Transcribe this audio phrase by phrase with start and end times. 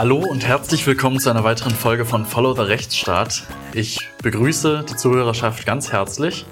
[0.00, 3.42] Hallo und herzlich willkommen zu einer weiteren Folge von Follow the Rechtsstaat.
[3.74, 6.46] Ich begrüße die Zuhörerschaft ganz herzlich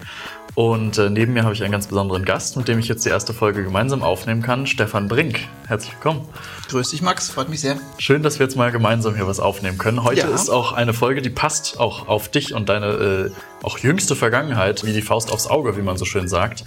[0.54, 3.08] und äh, neben mir habe ich einen ganz besonderen Gast, mit dem ich jetzt die
[3.08, 5.48] erste Folge gemeinsam aufnehmen kann, Stefan Brink.
[5.68, 6.26] Herzlich willkommen.
[6.70, 7.28] Grüß dich, Max.
[7.28, 7.76] Freut mich sehr.
[7.98, 10.02] Schön, dass wir jetzt mal gemeinsam hier was aufnehmen können.
[10.02, 10.28] Heute ja.
[10.28, 13.30] ist auch eine Folge, die passt auch auf dich und deine äh,
[13.62, 16.64] auch jüngste Vergangenheit, wie die Faust aufs Auge, wie man so schön sagt.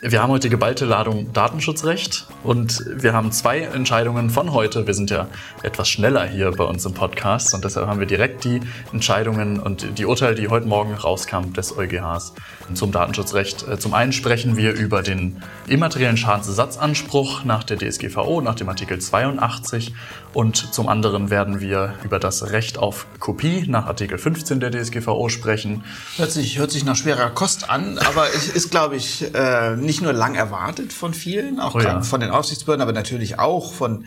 [0.00, 4.86] Wir haben heute geballte Ladung Datenschutzrecht und wir haben zwei Entscheidungen von heute.
[4.86, 5.28] Wir sind ja
[5.62, 8.60] etwas schneller hier bei uns im Podcast und deshalb haben wir direkt die
[8.92, 12.32] Entscheidungen und die Urteile, die heute Morgen rauskamen des EuGHs
[12.74, 13.68] zum Datenschutzrecht.
[13.68, 18.98] Äh, zum einen sprechen wir über den immateriellen Schadensersatzanspruch nach der DSGVO, nach dem Artikel
[18.98, 19.94] 82
[20.32, 25.28] und zum anderen werden wir über das Recht auf Kopie nach Artikel 15 der DSGVO
[25.28, 25.84] sprechen.
[26.16, 30.02] Hört sich, hört sich nach schwerer Kost an, aber es ist, glaube ich, äh, nicht
[30.02, 32.02] nur lang erwartet von vielen, auch oh ja.
[32.02, 34.04] von den Aufsichtsbehörden, aber natürlich auch von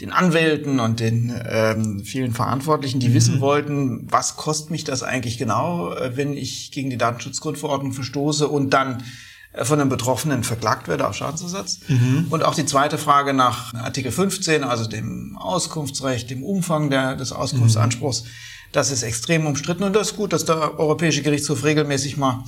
[0.00, 3.14] den Anwälten und den ähm, vielen Verantwortlichen, die mhm.
[3.14, 8.48] wissen wollten, was kostet mich das eigentlich genau, äh, wenn ich gegen die Datenschutzgrundverordnung verstoße
[8.48, 9.02] und dann
[9.54, 11.80] von einem Betroffenen verklagt werde auf Schadensersatz.
[11.88, 12.26] Mhm.
[12.30, 17.32] Und auch die zweite Frage nach Artikel 15, also dem Auskunftsrecht, dem Umfang der, des
[17.32, 18.22] Auskunftsanspruchs.
[18.22, 18.28] Mhm.
[18.72, 22.44] Das ist extrem umstritten und das ist gut, dass der Europäische Gerichtshof regelmäßig mal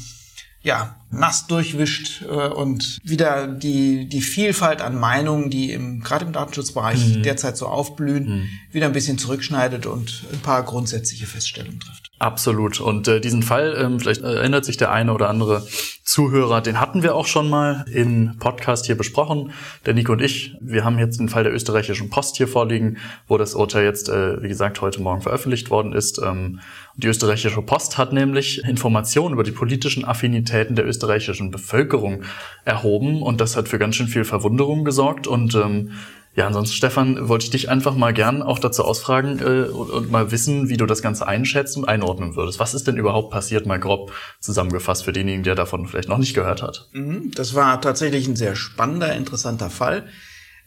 [0.63, 6.33] ja, nass durchwischt äh, und wieder die, die Vielfalt an Meinungen, die im, gerade im
[6.33, 7.23] Datenschutzbereich mhm.
[7.23, 8.49] derzeit so aufblühen, mhm.
[8.73, 12.11] wieder ein bisschen zurückschneidet und ein paar grundsätzliche Feststellungen trifft.
[12.23, 12.81] Absolut.
[12.81, 15.67] Und äh, diesen Fall, ähm, vielleicht erinnert sich der eine oder andere
[16.05, 19.53] Zuhörer, den hatten wir auch schon mal im Podcast hier besprochen.
[19.87, 23.39] Der Nico und ich, wir haben jetzt den Fall der österreichischen Post hier vorliegen, wo
[23.39, 26.21] das Urteil jetzt, äh, wie gesagt, heute Morgen veröffentlicht worden ist.
[26.25, 26.61] Ähm,
[26.95, 32.23] die österreichische Post hat nämlich Informationen über die politischen Affinitäten der österreichischen Bevölkerung
[32.65, 35.93] erhoben und das hat für ganz schön viel Verwunderung gesorgt und ähm,
[36.35, 40.11] ja, ansonsten, Stefan, wollte ich dich einfach mal gern auch dazu ausfragen äh, und, und,
[40.11, 42.59] mal wissen, wie du das Ganze einschätzen und einordnen würdest.
[42.59, 46.33] Was ist denn überhaupt passiert, mal grob zusammengefasst für denjenigen, der davon vielleicht noch nicht
[46.33, 46.89] gehört hat?
[46.93, 50.07] Mhm, das war tatsächlich ein sehr spannender, interessanter Fall.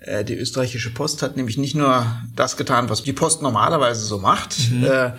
[0.02, 4.20] Äh, die österreichische Post hat nämlich nicht nur das getan, was die Post normalerweise so
[4.20, 4.84] macht, mhm.
[4.84, 5.12] äh,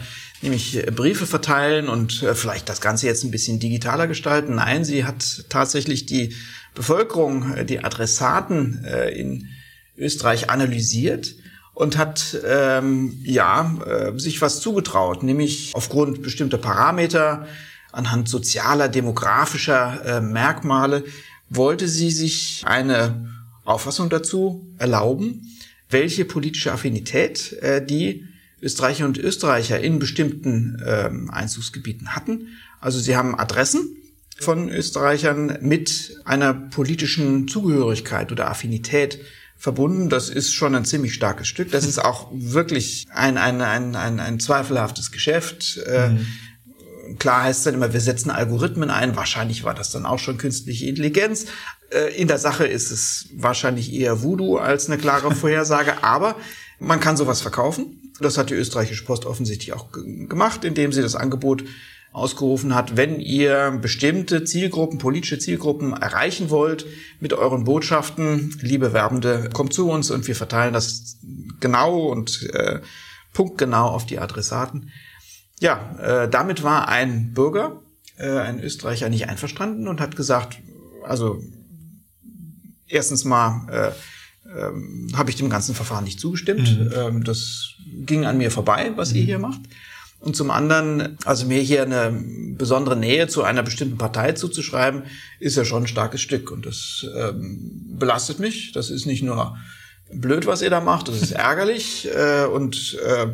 [0.42, 4.56] nämlich Briefe verteilen und äh, vielleicht das Ganze jetzt ein bisschen digitaler gestalten.
[4.56, 6.34] Nein, sie hat tatsächlich die
[6.74, 9.48] Bevölkerung, äh, die Adressaten äh, in
[9.96, 11.34] Österreich analysiert
[11.74, 17.46] und hat ähm, ja äh, sich was zugetraut, nämlich aufgrund bestimmter Parameter,
[17.92, 21.04] anhand sozialer, demografischer äh, Merkmale
[21.48, 23.30] wollte sie sich eine
[23.64, 25.42] Auffassung dazu erlauben,
[25.90, 28.26] welche politische Affinität äh, die
[28.66, 32.48] Österreicher und Österreicher in bestimmten ähm, Einzugsgebieten hatten.
[32.80, 33.96] Also sie haben Adressen
[34.38, 39.20] von Österreichern mit einer politischen Zugehörigkeit oder Affinität
[39.56, 40.08] verbunden.
[40.08, 41.70] Das ist schon ein ziemlich starkes Stück.
[41.70, 45.78] Das ist auch wirklich ein, ein, ein, ein, ein zweifelhaftes Geschäft.
[45.86, 46.26] Äh, mhm.
[47.20, 49.14] Klar heißt es dann immer, wir setzen Algorithmen ein.
[49.14, 51.46] Wahrscheinlich war das dann auch schon künstliche Intelligenz.
[51.90, 56.02] Äh, in der Sache ist es wahrscheinlich eher Voodoo als eine klare Vorhersage.
[56.02, 56.34] Aber
[56.80, 58.05] man kann sowas verkaufen.
[58.20, 61.64] Das hat die österreichische Post offensichtlich auch gemacht, indem sie das Angebot
[62.12, 66.86] ausgerufen hat, wenn ihr bestimmte Zielgruppen, politische Zielgruppen erreichen wollt
[67.20, 71.18] mit euren Botschaften, liebe Werbende, kommt zu uns und wir verteilen das
[71.60, 72.80] genau und äh,
[73.34, 74.90] punktgenau auf die Adressaten.
[75.60, 77.82] Ja, äh, damit war ein Bürger,
[78.16, 80.58] äh, ein Österreicher nicht einverstanden und hat gesagt,
[81.04, 81.42] also
[82.86, 84.15] erstens mal äh,
[84.56, 86.78] ähm, habe ich dem ganzen Verfahren nicht zugestimmt.
[86.78, 86.92] Mhm.
[86.94, 87.74] Ähm, das
[88.04, 89.16] ging an mir vorbei, was mhm.
[89.16, 89.60] ihr hier macht.
[90.18, 92.10] Und zum anderen, also mir hier eine
[92.56, 95.04] besondere Nähe zu einer bestimmten Partei zuzuschreiben,
[95.40, 96.50] ist ja schon ein starkes Stück.
[96.50, 98.72] Und das ähm, belastet mich.
[98.72, 99.56] Das ist nicht nur
[100.12, 102.08] blöd, was ihr da macht, das ist ärgerlich.
[102.14, 103.26] Äh, und äh,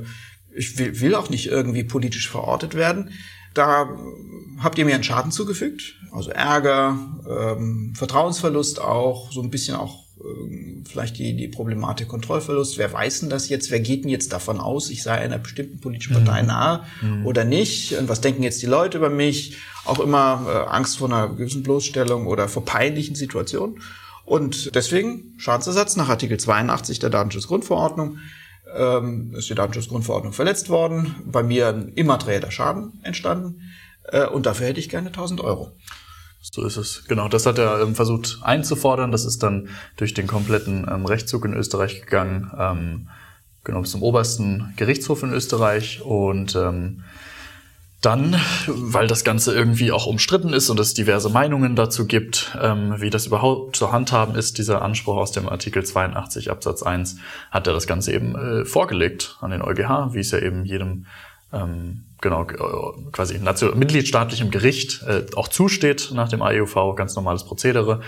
[0.55, 3.11] ich will, will auch nicht irgendwie politisch verortet werden.
[3.55, 3.89] Da
[4.59, 5.95] habt ihr mir einen Schaden zugefügt.
[6.11, 10.02] Also Ärger, ähm, Vertrauensverlust auch, so ein bisschen auch
[10.85, 12.79] vielleicht die, die Problematik Kontrollverlust.
[12.79, 13.71] Wer weiß denn das jetzt?
[13.71, 16.49] Wer geht denn jetzt davon aus, ich sei einer bestimmten politischen Partei mhm.
[16.49, 17.27] nahe mhm.
[17.27, 17.93] oder nicht?
[17.95, 19.57] Und was denken jetzt die Leute über mich?
[19.85, 23.81] Auch immer äh, Angst vor einer gewissen Bloßstellung oder vor peinlichen Situationen.
[24.25, 28.19] Und deswegen Schadensersatz nach Artikel 82 der Datenschutzgrundverordnung
[28.75, 31.17] ähm, ist die Datenschutzgrundverordnung verletzt worden.
[31.27, 33.73] Bei mir ein immaterieller Schaden entstanden.
[34.05, 35.73] Äh, und dafür hätte ich gerne 1000 Euro.
[36.43, 37.05] So ist es.
[37.07, 39.13] Genau, das hat er ähm, versucht einzufordern.
[39.13, 43.09] Das ist dann durch den kompletten ähm, Rechtszug in Österreich gegangen, ähm,
[43.65, 46.03] genau bis zum obersten Gerichtshof in Österreich.
[46.03, 47.05] Und ähm,
[48.01, 48.35] Dann,
[48.67, 53.11] weil das Ganze irgendwie auch umstritten ist und es diverse Meinungen dazu gibt, ähm, wie
[53.11, 57.19] das überhaupt zu handhaben ist, dieser Anspruch aus dem Artikel 82 Absatz 1,
[57.53, 61.07] hat er das Ganze eben äh, vorgelegt an den EuGH, wie es ja eben jedem
[61.53, 63.39] ähm, genau äh, quasi
[63.75, 68.01] mitgliedstaatlichem Gericht äh, auch zusteht nach dem AEUV, ganz normales Prozedere.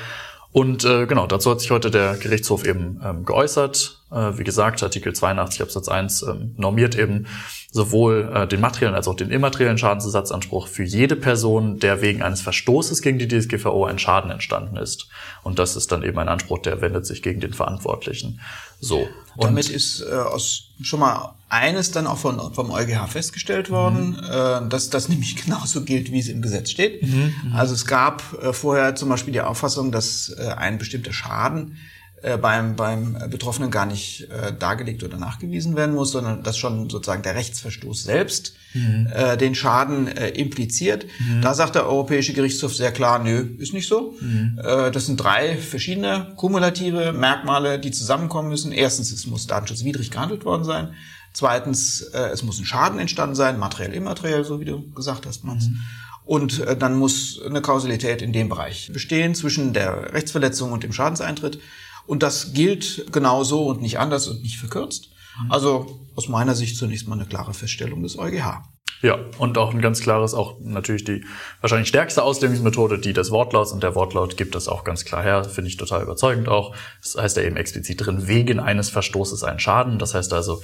[0.52, 4.03] Und äh, genau, dazu hat sich heute der Gerichtshof eben ähm, geäußert.
[4.14, 7.26] Äh, wie gesagt, Artikel 82 Absatz 1 ähm, normiert eben
[7.72, 12.40] sowohl äh, den materiellen als auch den immateriellen Schadensersatzanspruch für jede Person, der wegen eines
[12.40, 15.08] Verstoßes gegen die DSGVO ein Schaden entstanden ist.
[15.42, 18.40] Und das ist dann eben ein Anspruch, der wendet sich gegen den Verantwortlichen.
[18.78, 19.08] So.
[19.36, 24.10] Und Damit ist äh, aus, schon mal eines dann auch von, vom EuGH festgestellt worden,
[24.10, 24.66] mhm.
[24.66, 27.02] äh, dass das nämlich genauso gilt, wie es im Gesetz steht.
[27.02, 27.34] Mhm.
[27.44, 27.54] mhm.
[27.54, 31.76] Also es gab äh, vorher zum Beispiel die Auffassung, dass äh, ein bestimmter Schaden
[32.24, 36.88] äh, beim, beim Betroffenen gar nicht äh, dargelegt oder nachgewiesen werden muss, sondern dass schon
[36.88, 39.08] sozusagen der Rechtsverstoß selbst mhm.
[39.14, 41.04] äh, den Schaden äh, impliziert.
[41.18, 41.42] Mhm.
[41.42, 44.14] Da sagt der Europäische Gerichtshof sehr klar, nö, ist nicht so.
[44.20, 44.58] Mhm.
[44.58, 48.72] Äh, das sind drei verschiedene kumulative Merkmale, die zusammenkommen müssen.
[48.72, 50.94] Erstens, es muss datenschutzwidrig gehandelt worden sein.
[51.34, 55.44] Zweitens, äh, es muss ein Schaden entstanden sein, materiell, immateriell, so wie du gesagt hast,
[55.44, 55.68] Mans.
[55.68, 55.80] Mhm.
[56.24, 60.92] Und äh, dann muss eine Kausalität in dem Bereich bestehen zwischen der Rechtsverletzung und dem
[60.92, 61.58] Schadenseintritt.
[62.06, 65.10] Und das gilt genauso und nicht anders und nicht verkürzt.
[65.42, 65.52] Mhm.
[65.52, 68.62] Also aus meiner Sicht zunächst mal eine klare Feststellung des EuGH.
[69.02, 71.26] Ja, und auch ein ganz klares, auch natürlich die
[71.60, 75.44] wahrscheinlich stärkste Auslegungsmethode, die des Wortlauts und der Wortlaut gibt das auch ganz klar her,
[75.44, 76.74] finde ich total überzeugend auch.
[77.02, 79.98] Das heißt ja eben explizit drin, wegen eines Verstoßes ein Schaden.
[79.98, 80.62] Das heißt also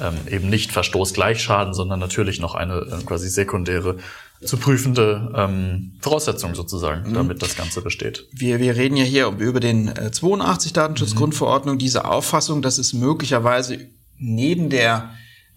[0.00, 3.96] ähm, eben nicht Verstoß gleich Schaden, sondern natürlich noch eine äh, quasi sekundäre
[4.44, 7.14] zu prüfende ähm, Voraussetzung sozusagen, mhm.
[7.14, 8.26] damit das Ganze besteht.
[8.32, 11.80] Wir, wir reden ja hier über den äh, 82 Datenschutzgrundverordnung, mhm.
[11.80, 13.78] diese Auffassung, dass es möglicherweise
[14.18, 15.10] neben der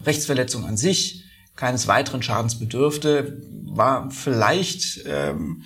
[0.04, 1.24] Rechtsverletzung an sich
[1.56, 5.62] keines weiteren Schadens bedürfte, war vielleicht ähm,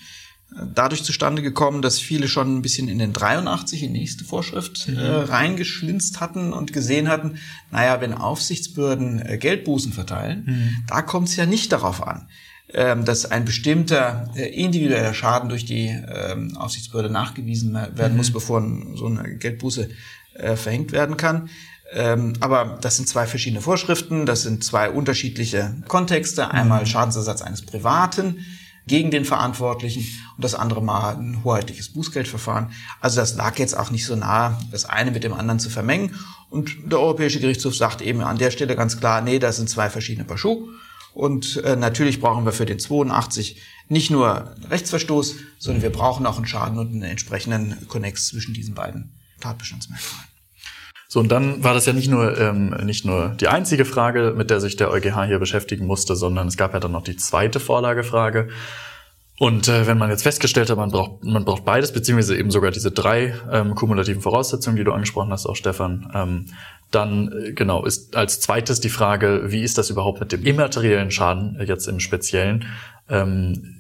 [0.51, 4.89] dadurch zustande gekommen, dass viele schon ein bisschen in den 83, in die nächste Vorschrift,
[4.89, 4.97] mhm.
[4.97, 7.39] äh, reingeschlinzt hatten und gesehen hatten,
[7.71, 10.77] naja, wenn Aufsichtsbehörden äh, Geldbußen verteilen, mhm.
[10.87, 12.29] da kommt es ja nicht darauf an,
[12.73, 18.17] ähm, dass ein bestimmter äh, individueller Schaden durch die ähm, Aufsichtsbehörde nachgewiesen werden mhm.
[18.17, 18.63] muss, bevor
[18.95, 19.91] so eine Geldbuße
[20.35, 21.51] äh, verhängt werden kann.
[21.91, 26.51] Ähm, aber das sind zwei verschiedene Vorschriften, das sind zwei unterschiedliche Kontexte.
[26.51, 26.87] Einmal mhm.
[26.87, 28.45] Schadensersatz eines Privaten
[28.89, 30.05] gegen den Verantwortlichen
[30.37, 32.73] und das andere Mal ein hoheitliches Bußgeldverfahren.
[33.01, 36.15] Also das lag jetzt auch nicht so nah, das eine mit dem anderen zu vermengen.
[36.51, 39.91] Und der Europäische Gerichtshof sagt eben an der Stelle ganz klar, nee, das sind zwei
[39.91, 40.69] verschiedene Paar Schuhe.
[41.15, 46.37] Und äh, natürlich brauchen wir für den 82 nicht nur Rechtsverstoß, sondern wir brauchen auch
[46.37, 50.38] einen Schaden und einen entsprechenden Konnex zwischen diesen beiden Tatbestandsmerkmalen.
[51.11, 54.51] So, und dann war das ja nicht nur, ähm, nicht nur die einzige Frage, mit
[54.51, 57.61] der sich der EuGH hier beschäftigen musste, sondern es gab ja dann noch die zweite
[57.61, 58.49] Vorlagefrage.
[59.39, 62.73] Und äh, wenn man jetzt festgestellt hat, man braucht, man braucht beides, beziehungsweise eben sogar
[62.73, 66.47] diese drei ähm, kumulativen Voraussetzungen, die du angesprochen hast, auch Stefan, ähm,
[66.91, 71.11] dann äh, genau ist als zweites die Frage, wie ist das überhaupt mit dem immateriellen
[71.11, 72.67] Schaden äh, jetzt im Speziellen?
[73.09, 73.77] Ähm,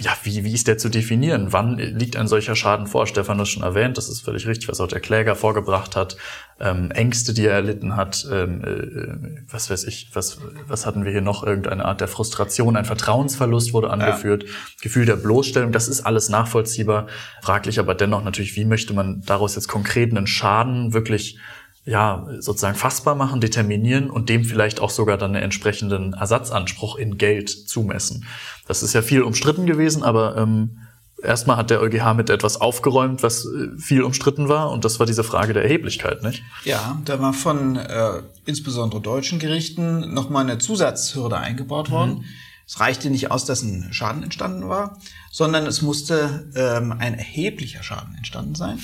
[0.00, 1.48] ja, wie, wie ist der zu definieren?
[1.52, 3.06] Wann liegt ein solcher Schaden vor?
[3.06, 6.16] Stefan hat schon erwähnt, das ist völlig richtig, was auch der Kläger vorgebracht hat.
[6.60, 11.12] Ähm, Ängste, die er erlitten hat, ähm, äh, was weiß ich, was, was hatten wir
[11.12, 11.44] hier noch?
[11.44, 14.50] Irgendeine Art der Frustration, ein Vertrauensverlust wurde angeführt, ja.
[14.82, 17.06] Gefühl der Bloßstellung, das ist alles nachvollziehbar.
[17.42, 21.38] Fraglich aber dennoch natürlich, wie möchte man daraus jetzt konkret einen Schaden wirklich
[21.84, 27.16] ja, sozusagen fassbar machen, determinieren und dem vielleicht auch sogar dann einen entsprechenden Ersatzanspruch in
[27.16, 28.26] Geld zumessen.
[28.66, 30.78] Das ist ja viel umstritten gewesen, aber ähm,
[31.22, 35.06] erstmal hat der EuGH mit etwas aufgeräumt, was äh, viel umstritten war, und das war
[35.06, 36.42] diese Frage der Erheblichkeit, nicht?
[36.64, 42.18] Ja, da war von äh, insbesondere deutschen Gerichten nochmal eine Zusatzhürde eingebaut worden.
[42.18, 42.24] Mhm.
[42.66, 44.98] Es reichte nicht aus, dass ein Schaden entstanden war,
[45.32, 48.78] sondern es musste ähm, ein erheblicher Schaden entstanden sein.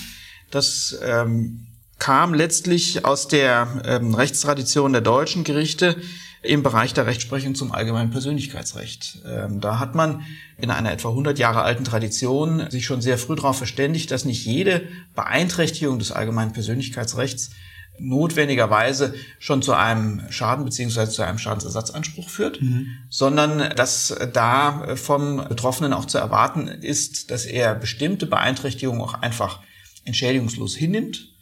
[0.51, 1.67] Das ähm,
[1.99, 5.97] kam letztlich aus der ähm, Rechtstradition der deutschen Gerichte
[6.43, 9.23] im Bereich der Rechtsprechung zum allgemeinen Persönlichkeitsrecht.
[9.27, 10.25] Ähm, da hat man
[10.59, 14.45] in einer etwa 100 Jahre alten Tradition sich schon sehr früh darauf verständigt, dass nicht
[14.45, 14.83] jede
[15.15, 17.51] Beeinträchtigung des allgemeinen Persönlichkeitsrechts
[17.99, 22.89] notwendigerweise schon zu einem Schaden beziehungsweise zu einem Schadensersatzanspruch führt, mhm.
[23.09, 29.61] sondern dass da vom Betroffenen auch zu erwarten ist, dass er bestimmte Beeinträchtigungen auch einfach
[30.05, 31.34] entschädigungslos hinnimmt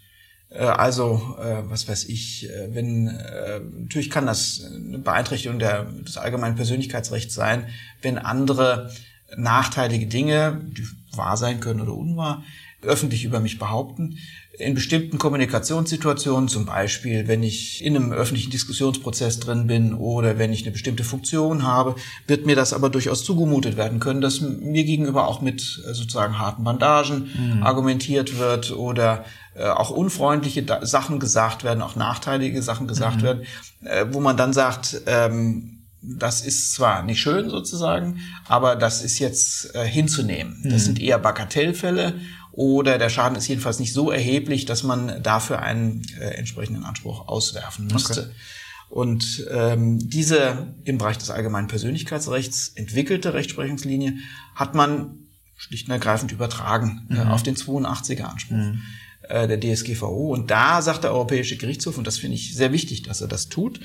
[0.58, 6.56] also, äh, was weiß ich, äh, wenn, natürlich kann das eine Beeinträchtigung der, des allgemeinen
[6.56, 7.68] Persönlichkeitsrechts sein,
[8.02, 8.90] wenn andere
[9.36, 12.44] nachteilige Dinge, die wahr sein können oder unwahr,
[12.82, 14.18] öffentlich über mich behaupten.
[14.58, 20.52] In bestimmten Kommunikationssituationen, zum Beispiel, wenn ich in einem öffentlichen Diskussionsprozess drin bin oder wenn
[20.52, 21.94] ich eine bestimmte Funktion habe,
[22.26, 26.38] wird mir das aber durchaus zugemutet werden können, dass mir gegenüber auch mit äh, sozusagen
[26.38, 27.62] harten Bandagen mhm.
[27.62, 33.22] argumentiert wird oder äh, auch unfreundliche Sachen gesagt werden, auch nachteilige Sachen gesagt mhm.
[33.22, 33.42] werden,
[33.84, 38.18] äh, wo man dann sagt, ähm, das ist zwar nicht schön sozusagen,
[38.48, 40.60] aber das ist jetzt äh, hinzunehmen.
[40.64, 40.78] Das mhm.
[40.78, 42.14] sind eher Bagatellfälle
[42.52, 47.26] oder der Schaden ist jedenfalls nicht so erheblich, dass man dafür einen äh, entsprechenden Anspruch
[47.26, 48.20] auswerfen müsste.
[48.20, 48.30] Okay.
[48.90, 54.18] Und ähm, diese im Bereich des allgemeinen Persönlichkeitsrechts entwickelte Rechtsprechungslinie
[54.54, 57.20] hat man schlicht und ergreifend übertragen äh, mhm.
[57.20, 58.82] äh, auf den 82er Anspruch mhm.
[59.22, 60.34] äh, der DSGVO.
[60.34, 63.48] Und da sagt der Europäische Gerichtshof, und das finde ich sehr wichtig, dass er das
[63.48, 63.80] tut,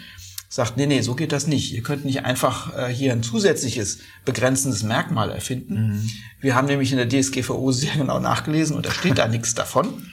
[0.50, 1.74] sagt, nee, nee, so geht das nicht.
[1.74, 5.94] Ihr könnt nicht einfach äh, hier ein zusätzliches begrenzendes Merkmal erfinden.
[5.94, 6.10] Mhm.
[6.40, 10.08] Wir haben nämlich in der DSGVO sehr genau nachgelesen und da steht da nichts davon.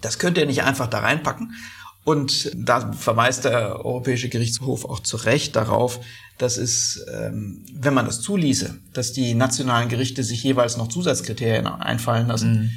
[0.00, 1.54] Das könnt ihr nicht einfach da reinpacken.
[2.02, 6.00] Und da verweist der Europäische Gerichtshof auch zu Recht darauf,
[6.38, 11.66] dass es, ähm, wenn man das zuließe, dass die nationalen Gerichte sich jeweils noch Zusatzkriterien
[11.66, 12.70] einfallen lassen, mhm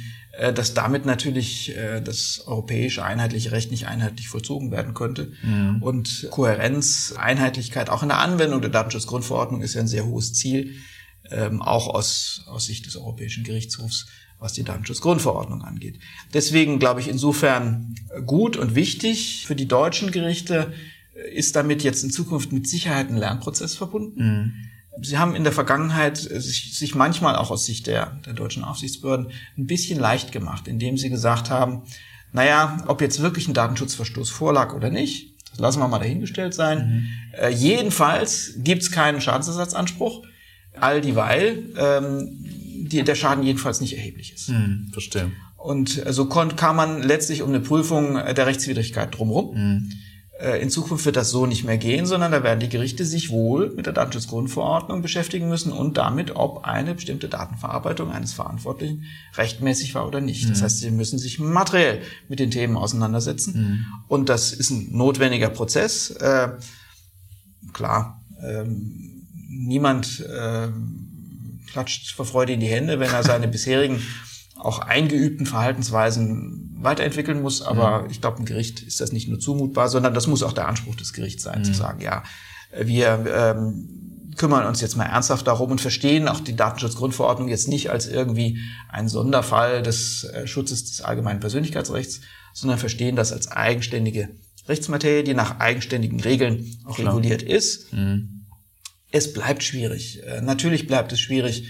[0.52, 5.32] dass damit natürlich äh, das europäische einheitliche Recht nicht einheitlich vollzogen werden könnte.
[5.42, 5.82] Mhm.
[5.82, 10.74] Und Kohärenz, Einheitlichkeit auch in der Anwendung der Datenschutzgrundverordnung ist ja ein sehr hohes Ziel,
[11.30, 14.06] ähm, auch aus, aus Sicht des Europäischen Gerichtshofs,
[14.38, 15.98] was die Datenschutzgrundverordnung angeht.
[16.32, 17.94] Deswegen glaube ich insofern
[18.26, 20.72] gut und wichtig für die deutschen Gerichte
[21.14, 24.22] äh, ist damit jetzt in Zukunft mit Sicherheit ein Lernprozess verbunden.
[24.22, 28.32] Mhm Sie haben in der Vergangenheit äh, sich, sich manchmal auch aus Sicht der, der
[28.32, 31.82] deutschen Aufsichtsbehörden ein bisschen leicht gemacht, indem sie gesagt haben,
[32.32, 36.78] naja, ob jetzt wirklich ein Datenschutzverstoß vorlag oder nicht, das lassen wir mal dahingestellt sein.
[37.32, 37.38] Mhm.
[37.38, 40.24] Äh, jedenfalls gibt's keinen Schadensersatzanspruch,
[40.74, 42.44] all dieweil ähm,
[42.88, 44.48] die, der Schaden jedenfalls nicht erheblich ist.
[44.48, 45.30] Mhm, verstehe.
[45.56, 49.54] Und so kam man letztlich um eine Prüfung der Rechtswidrigkeit drumherum.
[49.54, 49.92] Mhm.
[50.40, 53.30] Äh, in Zukunft wird das so nicht mehr gehen, sondern da werden die Gerichte sich
[53.30, 59.04] wohl mit der Datenschutzgrundverordnung beschäftigen müssen und damit, ob eine bestimmte Datenverarbeitung eines Verantwortlichen
[59.36, 60.44] rechtmäßig war oder nicht.
[60.44, 60.48] Mhm.
[60.50, 63.54] Das heißt, sie müssen sich materiell mit den Themen auseinandersetzen.
[63.54, 63.86] Mhm.
[64.08, 66.10] Und das ist ein notwendiger Prozess.
[66.10, 66.48] Äh,
[67.72, 70.68] klar, ähm, niemand äh,
[71.70, 74.02] klatscht vor Freude in die Hände, wenn er seine bisherigen
[74.64, 77.62] auch eingeübten Verhaltensweisen weiterentwickeln muss.
[77.62, 78.10] Aber mhm.
[78.10, 80.94] ich glaube, ein Gericht ist das nicht nur zumutbar, sondern das muss auch der Anspruch
[80.96, 81.64] des Gerichts sein, mhm.
[81.64, 82.22] zu sagen, ja,
[82.76, 87.90] wir ähm, kümmern uns jetzt mal ernsthaft darum und verstehen auch die Datenschutzgrundverordnung jetzt nicht
[87.90, 94.30] als irgendwie ein Sonderfall des äh, Schutzes des allgemeinen Persönlichkeitsrechts, sondern verstehen das als eigenständige
[94.66, 97.14] Rechtsmaterie, die nach eigenständigen Regeln auch Klar.
[97.14, 97.92] reguliert ist.
[97.92, 98.46] Mhm.
[99.10, 100.22] Es bleibt schwierig.
[100.26, 101.68] Äh, natürlich bleibt es schwierig,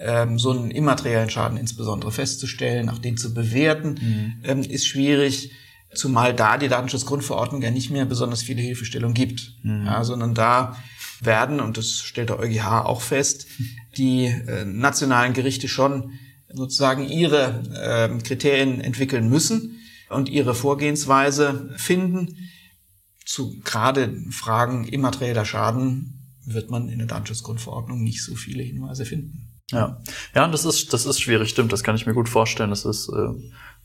[0.00, 4.34] ähm, so einen immateriellen Schaden insbesondere festzustellen, auch den zu bewerten, mhm.
[4.44, 5.52] ähm, ist schwierig,
[5.94, 9.86] zumal da die Datenschutzgrundverordnung ja nicht mehr besonders viele Hilfestellungen gibt, mhm.
[9.86, 10.76] ja, sondern da
[11.20, 13.46] werden, und das stellt der EuGH auch fest,
[13.96, 16.12] die äh, nationalen Gerichte schon
[16.52, 22.36] sozusagen ihre äh, Kriterien entwickeln müssen und ihre Vorgehensweise finden.
[23.24, 29.51] Zu gerade Fragen immaterieller Schaden wird man in der Datenschutzgrundverordnung nicht so viele Hinweise finden.
[29.72, 29.98] Ja,
[30.34, 31.72] ja, das ist das ist schwierig, stimmt.
[31.72, 32.70] Das kann ich mir gut vorstellen.
[32.70, 33.28] Das ist äh,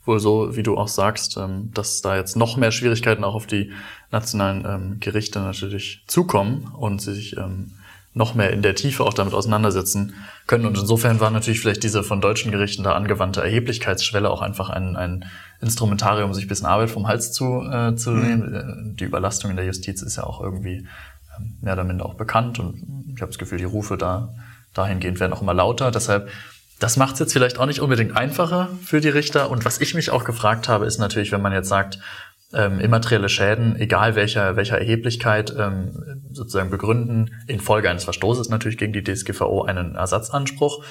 [0.06, 3.48] wohl so, wie du auch sagst, ähm, dass da jetzt noch mehr Schwierigkeiten auch auf
[3.48, 3.72] die
[4.12, 7.72] nationalen ähm, Gerichte natürlich zukommen und sie sich ähm,
[8.14, 10.16] noch mehr in der Tiefe auch damit auseinandersetzen
[10.48, 10.66] können.
[10.66, 14.96] Und insofern war natürlich vielleicht diese von deutschen Gerichten da angewandte Erheblichkeitsschwelle auch einfach ein,
[14.96, 15.26] ein
[15.62, 18.22] Instrumentarium, sich ein bisschen Arbeit vom Hals zu, äh, zu mhm.
[18.28, 18.54] nehmen.
[18.54, 20.88] Äh, die Überlastung in der Justiz ist ja auch irgendwie
[21.38, 24.34] ähm, mehr oder minder auch bekannt und ich habe das Gefühl, die Rufe da
[24.74, 25.92] dahingehend werden auch immer lauter.
[25.92, 26.30] Deshalb,
[26.80, 29.50] das macht es jetzt vielleicht auch nicht unbedingt einfacher für die Richter.
[29.50, 32.00] Und was ich mich auch gefragt habe, ist natürlich, wenn man jetzt sagt,
[32.54, 38.94] ähm, immaterielle Schäden, egal welcher, welcher Erheblichkeit, ähm, sozusagen begründen, infolge eines Verstoßes natürlich gegen
[38.94, 40.84] die DSGVO einen Ersatzanspruch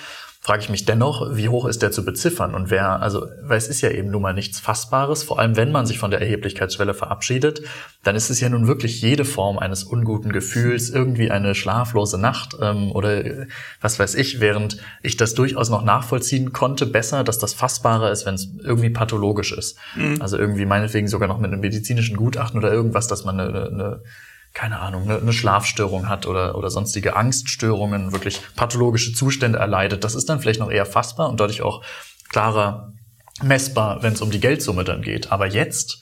[0.46, 3.66] frage ich mich dennoch, wie hoch ist der zu beziffern und wer, also, weil es
[3.66, 6.94] ist ja eben nun mal nichts Fassbares, vor allem wenn man sich von der Erheblichkeitsschwelle
[6.94, 7.62] verabschiedet,
[8.04, 12.56] dann ist es ja nun wirklich jede Form eines unguten Gefühls, irgendwie eine schlaflose Nacht
[12.62, 13.24] ähm, oder
[13.80, 18.24] was weiß ich, während ich das durchaus noch nachvollziehen konnte, besser, dass das fassbarer ist,
[18.24, 19.76] wenn es irgendwie pathologisch ist.
[19.96, 20.22] Mhm.
[20.22, 24.02] Also irgendwie meinetwegen sogar noch mit einem medizinischen Gutachten oder irgendwas, dass man eine, eine
[24.56, 30.30] keine Ahnung, eine, Schlafstörung hat oder, oder sonstige Angststörungen, wirklich pathologische Zustände erleidet, das ist
[30.30, 31.84] dann vielleicht noch eher fassbar und dadurch auch
[32.30, 32.94] klarer
[33.42, 35.30] messbar, wenn es um die Geldsumme dann geht.
[35.30, 36.00] Aber jetzt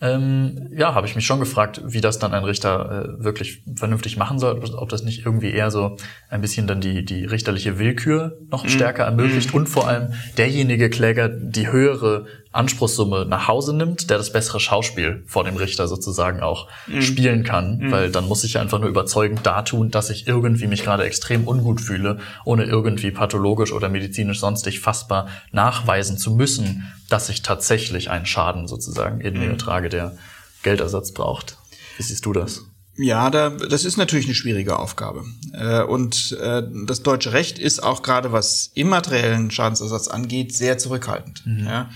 [0.00, 4.16] ähm, ja, habe ich mich schon gefragt, wie das dann ein Richter äh, wirklich vernünftig
[4.16, 5.96] machen soll, ob das nicht irgendwie eher so
[6.28, 8.68] ein bisschen dann die, die richterliche Willkür noch mhm.
[8.68, 9.60] stärker ermöglicht mhm.
[9.60, 15.22] und vor allem derjenige Kläger die höhere Anspruchssumme nach Hause nimmt, der das bessere Schauspiel
[15.26, 17.02] vor dem Richter sozusagen auch mhm.
[17.02, 17.90] spielen kann, mhm.
[17.90, 21.80] weil dann muss ich einfach nur überzeugend dartun, dass ich irgendwie mich gerade extrem ungut
[21.80, 28.26] fühle, ohne irgendwie pathologisch oder medizinisch sonstig fassbar nachweisen zu müssen, dass ich tatsächlich einen
[28.26, 29.58] Schaden sozusagen in mir mhm.
[29.58, 30.16] trage, der
[30.62, 31.58] Geldersatz braucht.
[31.96, 32.62] Wie siehst du das?
[32.98, 35.24] Ja, da, das ist natürlich eine schwierige Aufgabe.
[35.52, 41.44] Äh, und äh, das deutsche Recht ist auch gerade was immateriellen Schadensersatz angeht, sehr zurückhaltend.
[41.44, 41.66] Mhm.
[41.66, 41.90] Ja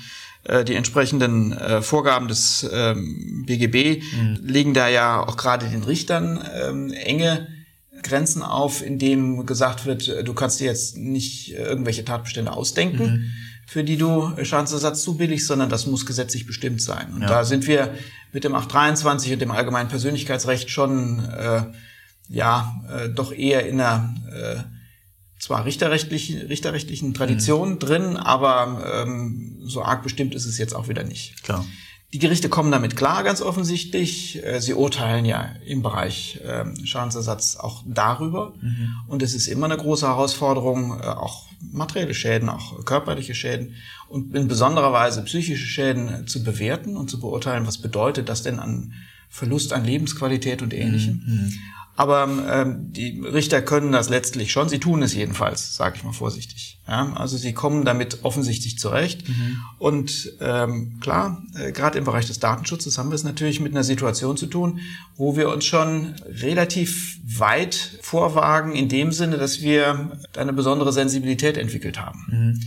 [0.44, 4.38] äh, die entsprechenden äh, Vorgaben des ähm, BGB mhm.
[4.42, 7.48] legen da ja auch gerade den Richtern ähm, enge
[8.02, 13.04] Grenzen auf, in dem gesagt wird, äh, du kannst dir jetzt nicht irgendwelche Tatbestände ausdenken,
[13.04, 13.30] mhm.
[13.66, 17.12] für die du Schadensersatz zubilligst, sondern das muss gesetzlich bestimmt sein.
[17.14, 17.28] Und ja.
[17.28, 17.94] da sind wir
[18.32, 21.64] mit dem 823 und dem allgemeinen Persönlichkeitsrecht schon äh,
[22.30, 24.79] ja äh, doch eher in einer äh,
[25.40, 27.78] zwar richterrechtlichen, richterrechtlichen Traditionen mhm.
[27.78, 31.42] drin, aber ähm, so arg bestimmt ist es jetzt auch wieder nicht.
[31.42, 31.64] Klar.
[32.12, 34.44] Die Gerichte kommen damit klar, ganz offensichtlich.
[34.44, 38.52] Äh, sie urteilen ja im Bereich ähm, Schadensersatz auch darüber.
[38.60, 38.88] Mhm.
[39.06, 43.76] Und es ist immer eine große Herausforderung, äh, auch materielle Schäden, auch körperliche Schäden
[44.08, 48.42] und in besonderer Weise psychische Schäden äh, zu bewerten und zu beurteilen, was bedeutet das
[48.42, 48.92] denn an
[49.28, 51.22] Verlust an Lebensqualität und Ähnlichem.
[51.24, 51.52] Mhm.
[52.00, 54.70] Aber ähm, die Richter können das letztlich schon.
[54.70, 56.80] Sie tun es jedenfalls, sage ich mal vorsichtig.
[56.88, 59.28] Ja, also sie kommen damit offensichtlich zurecht.
[59.28, 59.58] Mhm.
[59.78, 63.84] Und ähm, klar, äh, gerade im Bereich des Datenschutzes haben wir es natürlich mit einer
[63.84, 64.80] Situation zu tun,
[65.14, 71.58] wo wir uns schon relativ weit vorwagen, in dem Sinne, dass wir eine besondere Sensibilität
[71.58, 72.24] entwickelt haben.
[72.30, 72.60] Mhm.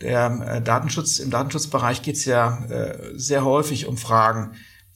[0.00, 4.52] Der äh, Datenschutz, im Datenschutzbereich geht es ja äh, sehr häufig um Fragen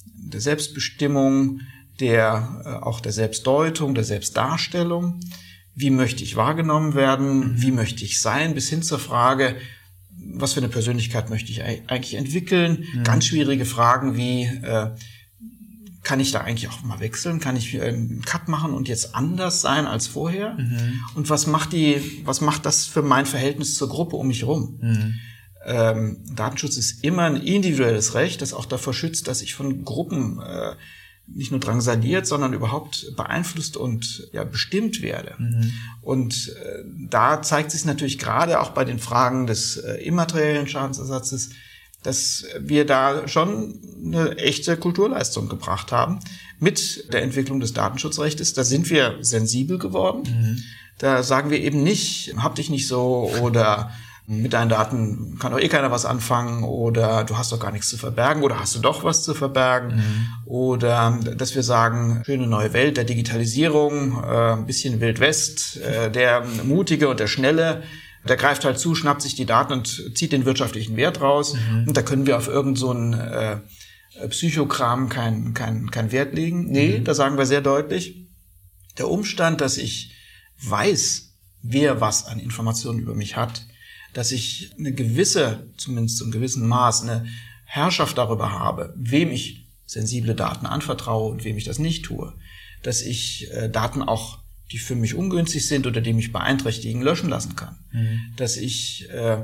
[0.06, 1.60] der Selbstbestimmung,
[2.00, 5.20] der äh, auch der Selbstdeutung, der Selbstdarstellung.
[5.74, 7.38] Wie möchte ich wahrgenommen werden?
[7.38, 7.62] Mhm.
[7.62, 8.54] Wie möchte ich sein?
[8.54, 9.56] Bis hin zur Frage,
[10.10, 12.86] was für eine Persönlichkeit möchte ich eigentlich entwickeln?
[12.94, 13.04] Mhm.
[13.04, 14.90] Ganz schwierige Fragen wie, äh,
[16.04, 17.40] kann ich da eigentlich auch mal wechseln?
[17.40, 20.54] Kann ich einen Cut machen und jetzt anders sein als vorher?
[20.54, 21.00] Mhm.
[21.14, 24.78] Und was macht die, was macht das für mein Verhältnis zur Gruppe um mich herum?
[24.80, 25.14] Mhm.
[25.66, 30.40] Ähm, Datenschutz ist immer ein individuelles Recht, das auch davor schützt, dass ich von Gruppen
[30.40, 30.74] äh,
[31.26, 35.34] nicht nur drangsaliert, sondern überhaupt beeinflusst und ja, bestimmt werde.
[35.39, 35.73] Mhm.
[36.02, 41.50] Und äh, da zeigt sich natürlich gerade auch bei den Fragen des äh, immateriellen Schadensersatzes,
[42.02, 46.21] dass wir da schon eine echte Kulturleistung gebracht haben
[46.60, 48.52] mit der Entwicklung des Datenschutzrechts.
[48.52, 50.23] Da sind wir sensibel geworden.
[50.28, 50.63] Mhm.
[50.99, 53.91] Da sagen wir eben nicht, hab dich nicht so oder
[54.26, 57.91] mit deinen Daten kann doch eh keiner was anfangen oder du hast doch gar nichts
[57.91, 60.26] zu verbergen oder hast du doch was zu verbergen mhm.
[60.47, 66.10] oder dass wir sagen, schöne neue Welt der Digitalisierung, äh, ein bisschen Wild West, äh,
[66.10, 67.82] der Mutige und der Schnelle,
[68.26, 71.89] der greift halt zu, schnappt sich die Daten und zieht den wirtschaftlichen Wert raus mhm.
[71.89, 73.58] und da können wir auf irgend so ein äh,
[74.28, 76.71] Psychokram keinen kein, kein Wert legen.
[76.71, 77.04] Nee, mhm.
[77.04, 78.26] da sagen wir sehr deutlich,
[78.97, 80.13] der Umstand, dass ich
[80.63, 83.67] weiß, wer was an Informationen über mich hat,
[84.14, 87.26] dass ich eine gewisse, zumindest zum gewissen Maß, eine
[87.66, 92.32] Herrschaft darüber habe, wem ich sensible Daten anvertraue und wem ich das nicht tue.
[92.82, 94.38] Dass ich äh, Daten auch,
[94.70, 97.76] die für mich ungünstig sind oder die mich beeinträchtigen, löschen lassen kann.
[97.92, 98.20] Mhm.
[98.36, 99.38] Dass ich äh,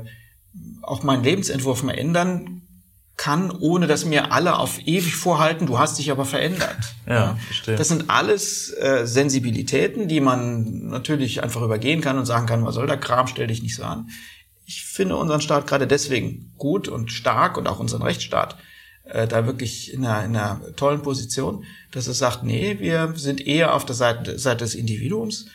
[0.81, 2.61] auch meinen Lebensentwurf mal ändern
[3.17, 6.77] kann, ohne dass mir alle auf ewig vorhalten, du hast dich aber verändert.
[7.07, 7.75] Ja, verstehe.
[7.75, 12.75] Das sind alles äh, Sensibilitäten, die man natürlich einfach übergehen kann und sagen kann, was
[12.75, 14.07] soll der Kram, stell dich nicht so an
[14.71, 18.57] ich finde unseren Staat gerade deswegen gut und stark und auch unseren Rechtsstaat
[19.03, 23.45] äh, da wirklich in einer, in einer tollen Position, dass es sagt, nee, wir sind
[23.45, 25.47] eher auf der Seite, Seite des Individuums,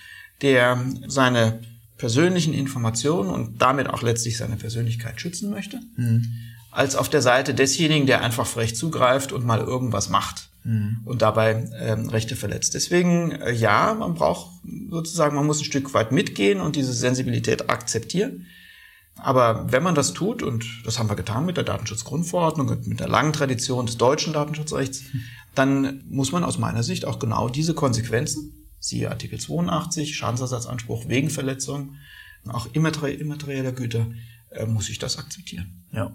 [0.42, 1.60] der seine
[1.96, 6.26] persönlichen Informationen und damit auch letztlich seine Persönlichkeit schützen möchte, mhm.
[6.70, 10.98] als auf der Seite desjenigen, der einfach frech zugreift und mal irgendwas macht mhm.
[11.06, 12.74] und dabei ähm, Rechte verletzt.
[12.74, 14.50] Deswegen, äh, ja, man braucht
[14.90, 18.46] sozusagen, man muss ein Stück weit mitgehen und diese Sensibilität akzeptieren.
[19.18, 23.00] Aber wenn man das tut, und das haben wir getan mit der Datenschutzgrundverordnung und mit
[23.00, 25.04] der langen Tradition des deutschen Datenschutzrechts,
[25.54, 31.30] dann muss man aus meiner Sicht auch genau diese Konsequenzen, siehe Artikel 82, Schadensersatzanspruch wegen
[31.30, 31.96] Verletzung,
[32.48, 34.06] auch immaterieller Güter,
[34.50, 35.84] äh, muss ich das akzeptieren.
[35.92, 36.14] Ja.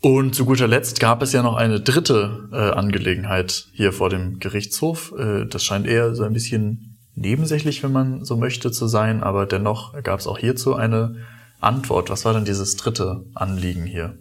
[0.00, 4.38] Und zu guter Letzt gab es ja noch eine dritte äh, Angelegenheit hier vor dem
[4.38, 5.12] Gerichtshof.
[5.18, 9.46] Äh, das scheint eher so ein bisschen nebensächlich, wenn man so möchte, zu sein, aber
[9.46, 11.16] dennoch gab es auch hierzu eine
[11.60, 12.10] Antwort.
[12.10, 14.16] Was war denn dieses dritte Anliegen hier?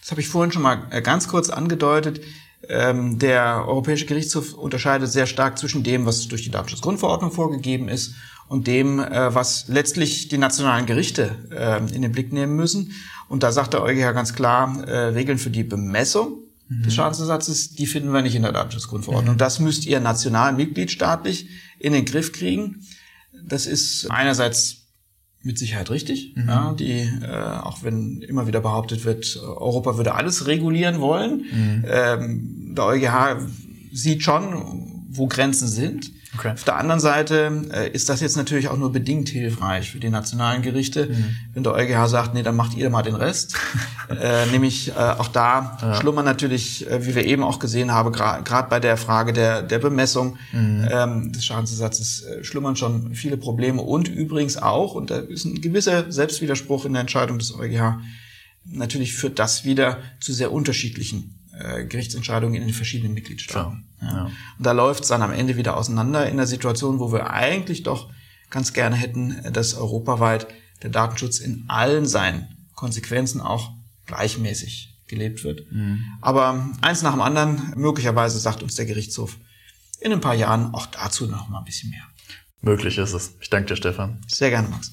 [0.00, 2.20] Das habe ich vorhin schon mal äh, ganz kurz angedeutet.
[2.68, 8.14] Ähm, der Europäische Gerichtshof unterscheidet sehr stark zwischen dem, was durch die Datenschutzgrundverordnung vorgegeben ist
[8.48, 12.92] und dem, äh, was letztlich die nationalen Gerichte äh, in den Blick nehmen müssen.
[13.28, 16.38] Und da sagt der EuGH ganz klar, äh, Regeln für die Bemessung
[16.78, 16.82] mhm.
[16.82, 19.34] des Schadensersatzes, die finden wir nicht in der Datenschutzgrundverordnung.
[19.34, 19.38] Mhm.
[19.38, 22.82] Das müsst ihr national mitgliedstaatlich in den Griff kriegen.
[23.44, 24.82] Das ist einerseits
[25.42, 26.34] mit Sicherheit richtig.
[26.36, 26.48] Mhm.
[26.48, 27.26] Ja, die, äh,
[27.62, 31.44] auch wenn immer wieder behauptet wird, Europa würde alles regulieren wollen.
[31.52, 31.84] Mhm.
[31.86, 33.48] Ähm, der EuGH
[33.92, 36.10] sieht schon, wo Grenzen sind.
[36.34, 36.52] Okay.
[36.52, 40.08] Auf der anderen Seite äh, ist das jetzt natürlich auch nur bedingt hilfreich für die
[40.08, 41.36] nationalen Gerichte, mhm.
[41.52, 43.54] wenn der EuGH sagt, nee, dann macht ihr mal den Rest.
[44.08, 45.94] äh, nämlich äh, auch da ja.
[46.00, 49.62] schlummern natürlich, äh, wie wir eben auch gesehen haben, gerade gra bei der Frage der,
[49.62, 50.88] der Bemessung mhm.
[50.90, 55.60] ähm, des Schadensersatzes äh, schlummern schon viele Probleme und übrigens auch, und da ist ein
[55.60, 57.98] gewisser Selbstwiderspruch in der Entscheidung des EuGH,
[58.64, 63.84] natürlich führt das wieder zu sehr unterschiedlichen äh, Gerichtsentscheidungen in den verschiedenen Mitgliedstaaten.
[64.00, 64.08] Ja.
[64.08, 64.24] Ja.
[64.24, 67.82] Und da läuft es dann am Ende wieder auseinander in der Situation, wo wir eigentlich
[67.82, 68.10] doch
[68.50, 70.46] ganz gerne hätten, dass europaweit
[70.82, 73.72] der Datenschutz in allen seinen Konsequenzen auch
[74.06, 75.70] gleichmäßig gelebt wird.
[75.70, 76.04] Mhm.
[76.20, 79.36] Aber eins nach dem anderen, möglicherweise sagt uns der Gerichtshof
[80.00, 82.02] in ein paar Jahren auch dazu noch mal ein bisschen mehr.
[82.60, 83.34] Möglich ist es.
[83.40, 84.20] Ich danke dir, Stefan.
[84.26, 84.92] Sehr gerne, Max.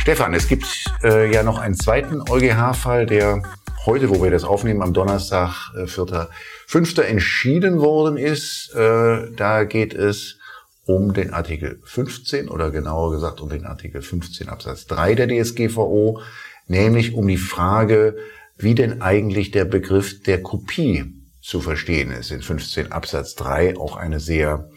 [0.00, 0.66] Stefan, es gibt
[1.04, 3.42] äh, ja noch einen zweiten EuGH-Fall, der
[3.84, 7.02] heute, wo wir das aufnehmen, am Donnerstag, äh, 4.5.
[7.02, 8.74] entschieden worden ist.
[8.74, 10.38] Äh, da geht es
[10.86, 16.22] um den Artikel 15 oder genauer gesagt um den Artikel 15 Absatz 3 der DSGVO,
[16.66, 18.16] nämlich um die Frage,
[18.56, 22.30] wie denn eigentlich der Begriff der Kopie zu verstehen ist.
[22.30, 24.70] In 15 Absatz 3 auch eine sehr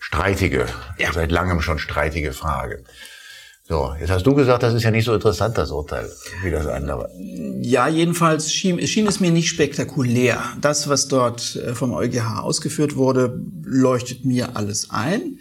[0.00, 1.12] streitige, ja.
[1.12, 2.82] seit langem schon streitige Frage.
[3.66, 6.10] So, jetzt hast du gesagt, das ist ja nicht so interessant, das Urteil,
[6.42, 7.10] wie das andere.
[7.62, 10.42] Ja, jedenfalls schien, schien es mir nicht spektakulär.
[10.60, 15.38] Das, was dort äh, vom EuGH ausgeführt wurde, leuchtet mir alles ein.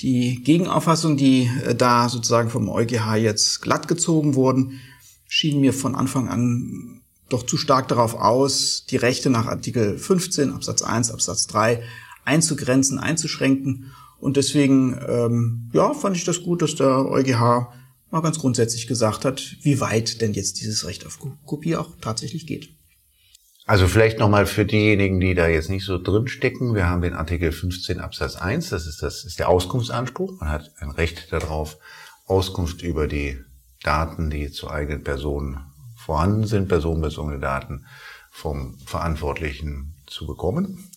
[0.00, 4.80] Die Gegenauffassung, die äh, da sozusagen vom EuGH jetzt glatt gezogen wurden,
[5.28, 10.52] schien mir von Anfang an doch zu stark darauf aus, die Rechte nach Artikel 15
[10.52, 11.84] Absatz 1 Absatz 3
[12.24, 17.68] einzugrenzen, einzuschränken und deswegen, ähm, ja, fand ich das gut, dass der EuGH
[18.10, 22.46] mal ganz grundsätzlich gesagt hat, wie weit denn jetzt dieses Recht auf Kopie auch tatsächlich
[22.46, 22.70] geht.
[23.66, 26.74] Also vielleicht nochmal für diejenigen, die da jetzt nicht so drin stecken.
[26.74, 28.70] Wir haben den Artikel 15 Absatz 1.
[28.70, 30.40] Das ist, das ist der Auskunftsanspruch.
[30.40, 31.78] Man hat ein Recht darauf,
[32.26, 33.38] Auskunft über die
[33.82, 35.60] Daten, die zur eigenen Person
[35.96, 37.86] vorhanden sind, personenbezogene Daten
[38.30, 40.89] vom Verantwortlichen zu bekommen.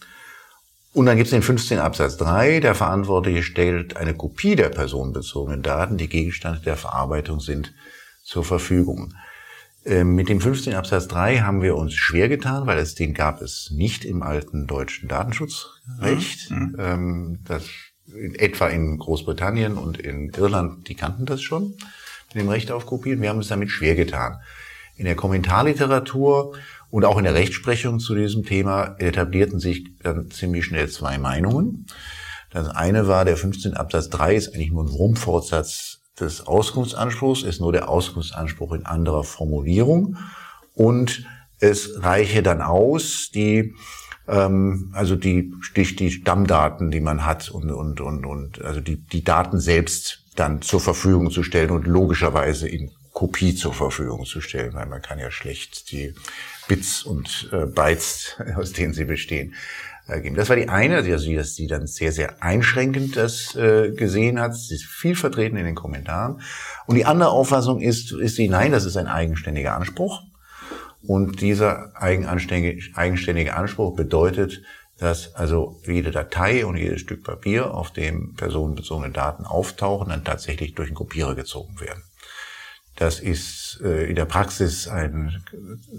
[0.94, 2.60] Und dann gibt es den 15 Absatz 3.
[2.60, 7.74] Der Verantwortliche stellt eine Kopie der personenbezogenen Daten, die Gegenstand der Verarbeitung sind,
[8.24, 9.14] zur Verfügung.
[9.86, 13.42] Ähm, mit dem 15 Absatz 3 haben wir uns schwer getan, weil es den gab
[13.42, 16.52] es nicht im alten deutschen Datenschutzrecht.
[16.52, 16.58] Mhm.
[16.58, 16.76] mhm.
[16.80, 17.64] Ähm, das
[18.08, 21.76] in, etwa in Großbritannien und in Irland, die kannten das schon
[22.34, 23.22] mit dem Recht auf Kopien.
[23.22, 24.40] Wir haben es damit schwer getan.
[24.96, 26.56] In der Kommentarliteratur
[26.94, 31.88] und auch in der Rechtsprechung zu diesem Thema etablierten sich dann ziemlich schnell zwei Meinungen.
[32.52, 37.62] Das eine war, der 15 Absatz 3 ist eigentlich nur ein Wurmfortsatz des Auskunftsanspruchs, ist
[37.62, 40.18] nur der Auskunftsanspruch in anderer Formulierung.
[40.76, 41.26] Und
[41.58, 43.74] es reiche dann aus, die
[44.28, 48.98] ähm, also die, die, die Stammdaten, die man hat und, und, und, und also die,
[48.98, 54.42] die Daten selbst dann zur Verfügung zu stellen und logischerweise in Kopie zur Verfügung zu
[54.42, 56.14] stellen, weil man kann ja schlecht die
[56.68, 59.54] Bits und äh, Bytes, aus denen sie bestehen,
[60.08, 60.36] äh, geben.
[60.36, 64.40] Das war die eine, also die, dass sie dann sehr, sehr einschränkend das äh, gesehen
[64.40, 64.56] hat.
[64.56, 66.42] Sie ist viel vertreten in den Kommentaren.
[66.88, 70.24] Und die andere Auffassung ist, ist sie, nein, das ist ein eigenständiger Anspruch.
[71.06, 74.62] Und dieser eigenständige Anspruch bedeutet,
[74.98, 80.76] dass also jede Datei und jedes Stück Papier, auf dem personenbezogene Daten auftauchen, dann tatsächlich
[80.76, 82.04] durch einen Kopierer gezogen werden.
[83.04, 85.44] Das ist äh, in der Praxis eine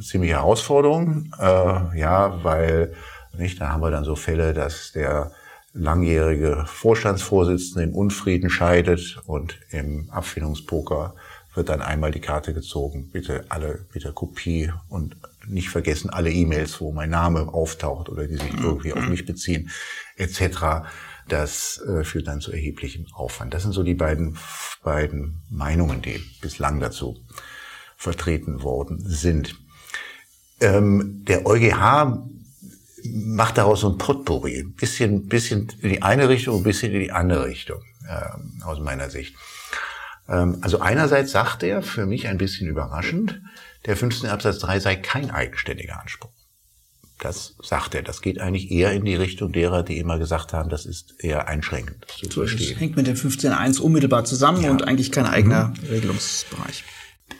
[0.01, 2.95] ziemliche Herausforderung, äh, ja, weil
[3.37, 5.31] nicht, da haben wir dann so Fälle, dass der
[5.75, 11.15] langjährige Vorstandsvorsitzende im Unfrieden scheidet und im Abfindungspoker
[11.55, 15.15] wird dann einmal die Karte gezogen, bitte alle, bitte Kopie und
[15.47, 19.69] nicht vergessen alle E-Mails, wo mein Name auftaucht oder die sich irgendwie auf mich beziehen,
[20.17, 20.87] etc.
[21.29, 23.55] Das äh, führt dann zu erheblichem Aufwand.
[23.55, 24.37] Das sind so die beiden,
[24.83, 27.17] beiden Meinungen, die bislang dazu
[27.97, 29.57] vertreten worden sind.
[30.61, 32.19] Ähm, der EuGH
[33.05, 37.01] macht daraus so ein Potpourri, ein bisschen, bisschen in die eine Richtung, ein bisschen in
[37.01, 39.35] die andere Richtung, äh, aus meiner Sicht.
[40.29, 43.41] Ähm, also einerseits sagt er, für mich ein bisschen überraschend,
[43.87, 46.33] der 15 Absatz 3 sei kein eigenständiger Anspruch.
[47.21, 48.03] Das sagt er.
[48.03, 51.49] Das geht eigentlich eher in die Richtung derer, die immer gesagt haben, das ist eher
[51.49, 52.71] einschränkend zu so, verstehen.
[52.73, 54.71] Das hängt mit dem 15.1 unmittelbar zusammen ja.
[54.71, 55.89] und eigentlich kein eigener mhm.
[55.89, 56.85] Regelungsbereich.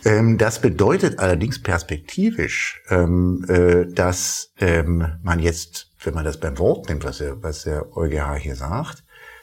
[0.05, 6.59] Ähm, das bedeutet allerdings perspektivisch, ähm, äh, dass ähm, man jetzt, wenn man das beim
[6.59, 9.03] Wort nimmt, was, er, was der EuGH hier sagt,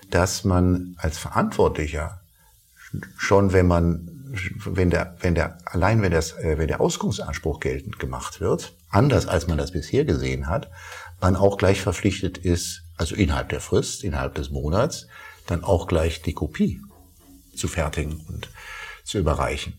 [0.09, 2.21] dass man als Verantwortlicher
[3.17, 4.09] schon, wenn man,
[4.65, 9.27] wenn der, wenn der, allein wenn das, äh, wenn der Auskunftsanspruch geltend gemacht wird, anders
[9.27, 10.69] als man das bisher gesehen hat,
[11.19, 15.07] man auch gleich verpflichtet ist, also innerhalb der Frist, innerhalb des Monats,
[15.47, 16.81] dann auch gleich die Kopie
[17.55, 18.49] zu fertigen und
[19.03, 19.73] zu überreichen.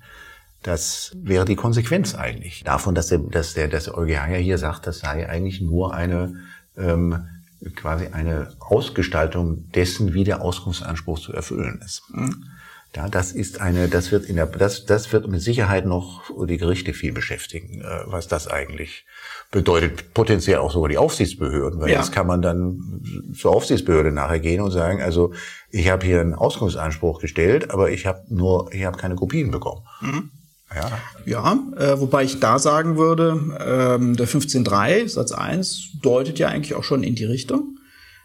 [0.62, 4.58] Das wäre die Konsequenz eigentlich davon, dass der, dass der, dass der EuGH ja hier
[4.58, 6.36] sagt, das sei eigentlich nur eine
[6.76, 7.26] ähm,
[7.74, 12.02] quasi eine Ausgestaltung dessen, wie der Auskunftsanspruch zu erfüllen ist.
[12.10, 12.46] Mhm.
[12.94, 16.58] Ja, das ist eine, das wird in der, das, das wird mit Sicherheit noch die
[16.58, 19.06] Gerichte viel beschäftigen, äh, was das eigentlich
[19.50, 20.12] bedeutet.
[20.12, 21.98] Potenziell auch sogar die Aufsichtsbehörden, weil ja.
[21.98, 23.02] jetzt kann man dann
[23.34, 25.32] zur Aufsichtsbehörde nachher gehen und sagen, also
[25.70, 29.80] ich habe hier einen Auskunftsanspruch gestellt, aber ich habe nur, ich habe keine Kopien bekommen.
[30.02, 30.30] Mhm.
[30.74, 30.90] Ja,
[31.24, 36.74] ja äh, wobei ich da sagen würde, ähm, der 15.3 Satz 1 deutet ja eigentlich
[36.74, 37.78] auch schon in die Richtung.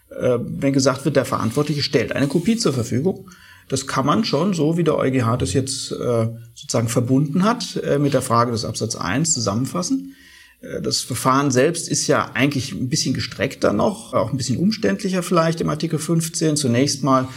[0.10, 3.30] Äh, wenn gesagt wird, der Verantwortliche stellt eine Kopie zur Verfügung,
[3.67, 7.99] das kann man schon, so wie der EuGH das jetzt äh, sozusagen verbunden hat, äh,
[7.99, 10.15] mit der Frage des Absatz 1 zusammenfassen.
[10.62, 15.21] Äh, das Verfahren selbst ist ja eigentlich ein bisschen gestreckter noch, auch ein bisschen umständlicher
[15.21, 16.56] vielleicht im Artikel 15.
[16.56, 17.27] Zunächst mal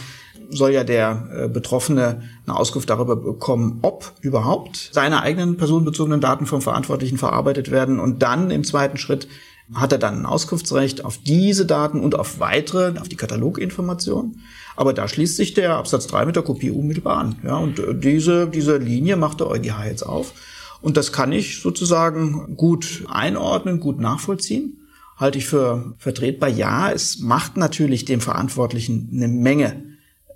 [0.49, 6.61] soll ja der Betroffene eine Auskunft darüber bekommen, ob überhaupt seine eigenen personenbezogenen Daten vom
[6.61, 8.01] Verantwortlichen verarbeitet werden.
[8.01, 9.29] Und dann im zweiten Schritt
[9.73, 14.41] hat er dann ein Auskunftsrecht auf diese Daten und auf weitere, auf die Kataloginformationen.
[14.75, 17.35] Aber da schließt sich der Absatz 3 mit der Kopie unmittelbar an.
[17.43, 20.33] Ja, und äh, diese, diese Linie macht der EuGH jetzt auf.
[20.81, 24.77] Und das kann ich sozusagen gut einordnen, gut nachvollziehen.
[25.15, 26.49] Halte ich für vertretbar.
[26.49, 29.83] Ja, es macht natürlich dem Verantwortlichen eine Menge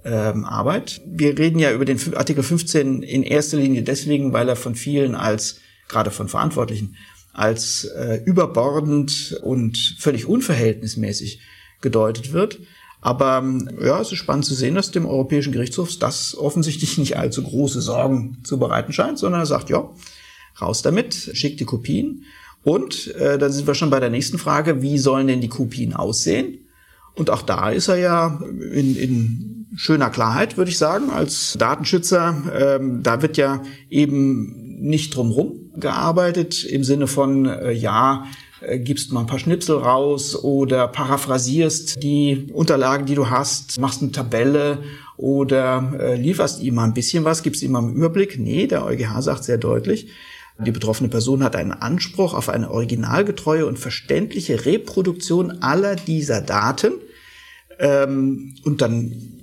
[0.03, 1.01] ähm, Arbeit.
[1.05, 5.15] Wir reden ja über den Artikel 15 in erster Linie deswegen, weil er von vielen
[5.15, 6.95] als, gerade von Verantwortlichen,
[7.35, 11.41] als äh, überbordend und völlig unverhältnismäßig
[11.81, 12.59] gedeutet wird.
[13.01, 13.43] Aber
[13.83, 17.81] ja, es ist spannend zu sehen, dass dem Europäischen Gerichtshof das offensichtlich nicht allzu große
[17.81, 19.89] Sorgen zu bereiten scheint, sondern er sagt, ja,
[20.59, 22.23] raus damit, schickt die Kopien.
[22.63, 25.93] Und äh, dann sind wir schon bei der nächsten Frage, wie sollen denn die Kopien
[25.93, 26.65] aussehen?
[27.13, 32.35] Und auch da ist er ja in, in schöner Klarheit, würde ich sagen, als Datenschützer.
[32.57, 38.25] Ähm, da wird ja eben nicht drumrum gearbeitet im Sinne von, äh, ja,
[38.61, 44.01] äh, gibst mal ein paar Schnipsel raus oder paraphrasierst die Unterlagen, die du hast, machst
[44.01, 44.79] eine Tabelle
[45.17, 48.37] oder äh, lieferst ihm mal ein bisschen was, gibst ihm mal einen Überblick.
[48.39, 50.09] Nee, der EuGH sagt sehr deutlich,
[50.57, 56.93] die betroffene Person hat einen Anspruch auf eine originalgetreue und verständliche Reproduktion aller dieser Daten.
[57.77, 59.34] Ähm, und dann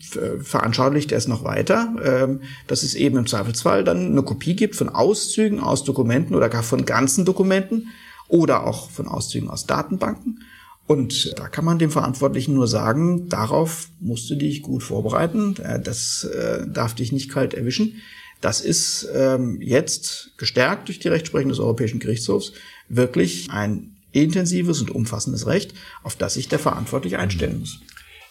[0.00, 4.76] veranschaulicht er es noch weiter, ähm, dass es eben im Zweifelsfall dann eine Kopie gibt
[4.76, 7.88] von Auszügen aus Dokumenten oder gar von ganzen Dokumenten
[8.28, 10.44] oder auch von Auszügen aus Datenbanken.
[10.86, 15.80] Und da kann man dem Verantwortlichen nur sagen, darauf musst du dich gut vorbereiten, äh,
[15.80, 18.00] das äh, darf dich nicht kalt erwischen.
[18.40, 22.52] Das ist ähm, jetzt gestärkt durch die Rechtsprechung des Europäischen Gerichtshofs
[22.88, 27.80] wirklich ein intensives und umfassendes Recht, auf das sich der Verantwortliche einstellen muss.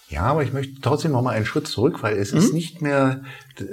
[0.10, 2.40] Ja, aber ich möchte trotzdem noch mal einen Schritt zurück, weil es mhm.
[2.40, 3.24] ist nicht mehr,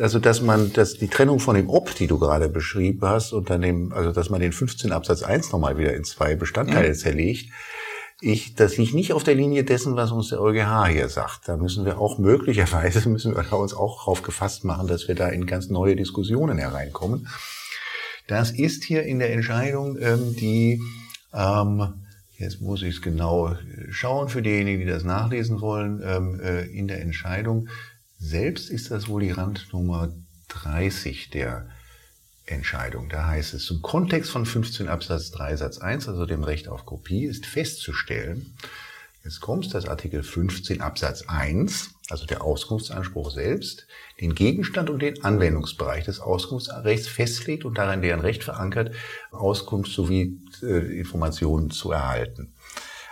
[0.00, 3.50] also dass man, dass die Trennung von dem Ob, die du gerade beschrieben hast, und
[3.50, 6.94] dann dem, also dass man den 15 Absatz 1 nochmal wieder in zwei Bestandteile mhm.
[6.94, 7.50] zerlegt,
[8.20, 11.46] ich, das liegt nicht auf der Linie dessen, was uns der EuGH hier sagt.
[11.46, 15.28] Da müssen wir auch möglicherweise, müssen wir uns auch darauf gefasst machen, dass wir da
[15.28, 17.28] in ganz neue Diskussionen hereinkommen.
[18.26, 20.80] Das ist hier in der Entscheidung, ähm, die
[21.34, 22.03] ähm,
[22.44, 23.56] Jetzt muss ich es genau
[23.88, 26.02] schauen für diejenigen, die das nachlesen wollen.
[26.04, 27.68] Ähm, äh, in der Entscheidung
[28.18, 30.12] selbst ist das wohl die Randnummer
[30.48, 31.70] 30 der
[32.44, 33.08] Entscheidung.
[33.08, 36.84] Da heißt es, zum Kontext von 15 Absatz 3 Satz 1, also dem Recht auf
[36.84, 38.54] Kopie, ist festzustellen,
[39.24, 43.86] jetzt kommt das Artikel 15 Absatz 1, also der Auskunftsanspruch selbst,
[44.20, 48.94] den Gegenstand und den Anwendungsbereich des Auskunftsrechts festlegt und darin deren Recht verankert,
[49.30, 52.54] Auskunft sowie äh, Informationen zu erhalten.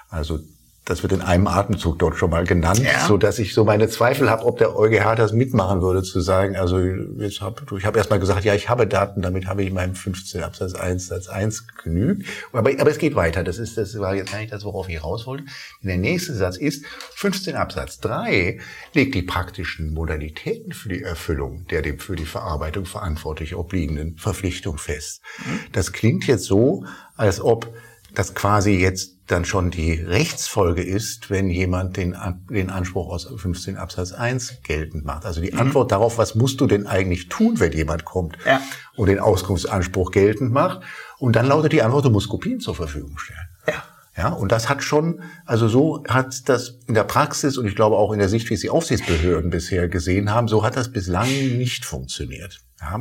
[0.09, 0.41] Also
[0.85, 3.07] das wird in einem Atemzug dort schon mal genannt, ja.
[3.07, 6.57] so dass ich so meine Zweifel habe, ob der EuGH das mitmachen würde, zu sagen,
[6.57, 9.95] also jetzt hab, ich habe erstmal gesagt, ja, ich habe Daten, damit habe ich meinem
[9.95, 12.27] 15 Absatz 1 Satz 1 genügt.
[12.53, 13.45] Aber, aber es geht weiter.
[13.45, 15.45] Das ist, das war jetzt eigentlich das, worauf ich raus wollte.
[15.83, 18.59] Der nächste Satz ist, 15 Absatz 3
[18.93, 24.79] legt die praktischen Modalitäten für die Erfüllung der dem für die Verarbeitung verantwortlich obliegenden Verpflichtung
[24.79, 25.23] fest.
[25.39, 25.61] Mhm.
[25.73, 26.85] Das klingt jetzt so,
[27.17, 27.73] als ob
[28.15, 32.17] das quasi jetzt dann schon die Rechtsfolge ist, wenn jemand den,
[32.51, 35.25] den Anspruch aus 15 Absatz 1 geltend macht.
[35.25, 35.59] Also die mhm.
[35.59, 38.61] Antwort darauf, was musst du denn eigentlich tun, wenn jemand kommt ja.
[38.95, 40.83] und den Auskunftsanspruch geltend macht.
[41.19, 43.49] Und dann lautet die Antwort, du musst Kopien zur Verfügung stellen.
[43.67, 43.83] Ja.
[44.15, 47.97] Ja, und das hat schon, also so hat das in der Praxis und ich glaube
[47.97, 51.29] auch in der Sicht, wie es die Aufsichtsbehörden bisher gesehen haben, so hat das bislang
[51.29, 52.61] nicht funktioniert.
[52.81, 53.01] Ja.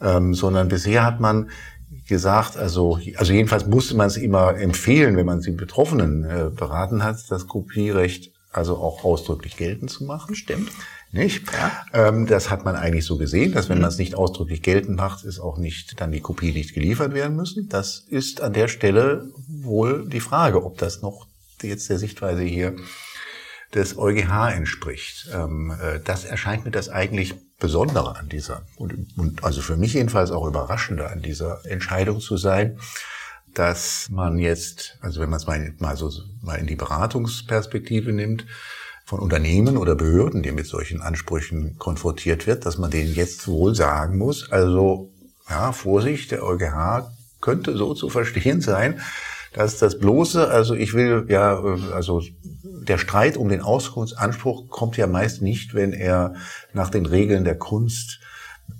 [0.00, 1.50] Ähm, sondern bisher hat man
[2.06, 7.02] gesagt, also, also jedenfalls musste man es immer empfehlen, wenn man die Betroffenen äh, beraten
[7.02, 10.34] hat, das Kopierecht also auch ausdrücklich geltend zu machen.
[10.34, 10.70] Stimmt.
[11.10, 11.44] Nicht?
[11.52, 12.08] Ja.
[12.08, 13.82] Ähm, das hat man eigentlich so gesehen, dass wenn mhm.
[13.82, 17.36] man es nicht ausdrücklich geltend macht, ist auch nicht dann die Kopie nicht geliefert werden
[17.36, 17.68] müssen.
[17.68, 21.26] Das ist an der Stelle wohl die Frage, ob das noch
[21.62, 22.76] jetzt der Sichtweise hier
[23.74, 25.28] des EuGH entspricht.
[25.32, 29.94] Ähm, äh, das erscheint mir das eigentlich Besondere an dieser, und, und also für mich
[29.94, 32.78] jedenfalls auch überraschender an dieser Entscheidung zu sein,
[33.54, 36.10] dass man jetzt, also wenn man es mal, mal so
[36.42, 38.44] mal in die Beratungsperspektive nimmt,
[39.06, 43.74] von Unternehmen oder Behörden, die mit solchen Ansprüchen konfrontiert wird, dass man denen jetzt wohl
[43.74, 45.10] sagen muss, also
[45.48, 47.10] ja, Vorsicht, der EuGH
[47.40, 49.00] könnte so zu verstehen sein,
[49.54, 51.58] dass das bloße, also ich will ja,
[51.94, 52.22] also
[52.62, 56.34] der Streit um den Auskunftsanspruch kommt ja meist nicht, wenn er
[56.72, 58.20] nach den Regeln der Kunst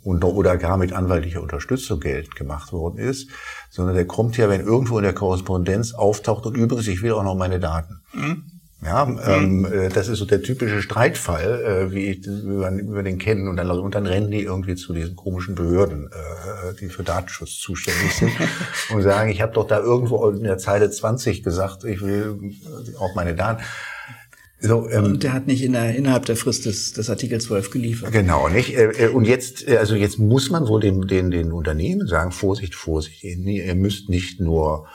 [0.03, 3.31] oder gar mit anwaltlicher Unterstützung geltend gemacht worden ist,
[3.71, 7.23] sondern der kommt ja, wenn irgendwo in der Korrespondenz auftaucht und übrigens, ich will auch
[7.23, 8.01] noch meine Daten.
[8.13, 8.54] Mhm.
[8.85, 9.65] Ja, ähm, mhm.
[9.65, 13.49] äh, das ist so der typische Streitfall, äh, wie, wie, man, wie wir den kennen.
[13.49, 17.59] Und dann, und dann rennen die irgendwie zu diesen komischen Behörden, äh, die für Datenschutz
[17.59, 18.33] zuständig sind
[18.95, 22.55] und sagen, ich habe doch da irgendwo in der Zeile 20 gesagt, ich will
[22.99, 23.63] auch meine Daten.
[24.61, 27.71] So, ähm, und der hat nicht in der, innerhalb der Frist des, des Artikel 12
[27.71, 28.13] geliefert.
[28.13, 28.77] Genau, nicht?
[28.77, 32.33] Äh, äh, und jetzt, äh, also jetzt muss man wohl den, den, den Unternehmen sagen,
[32.33, 34.87] Vorsicht, Vorsicht, ihr müsst nicht nur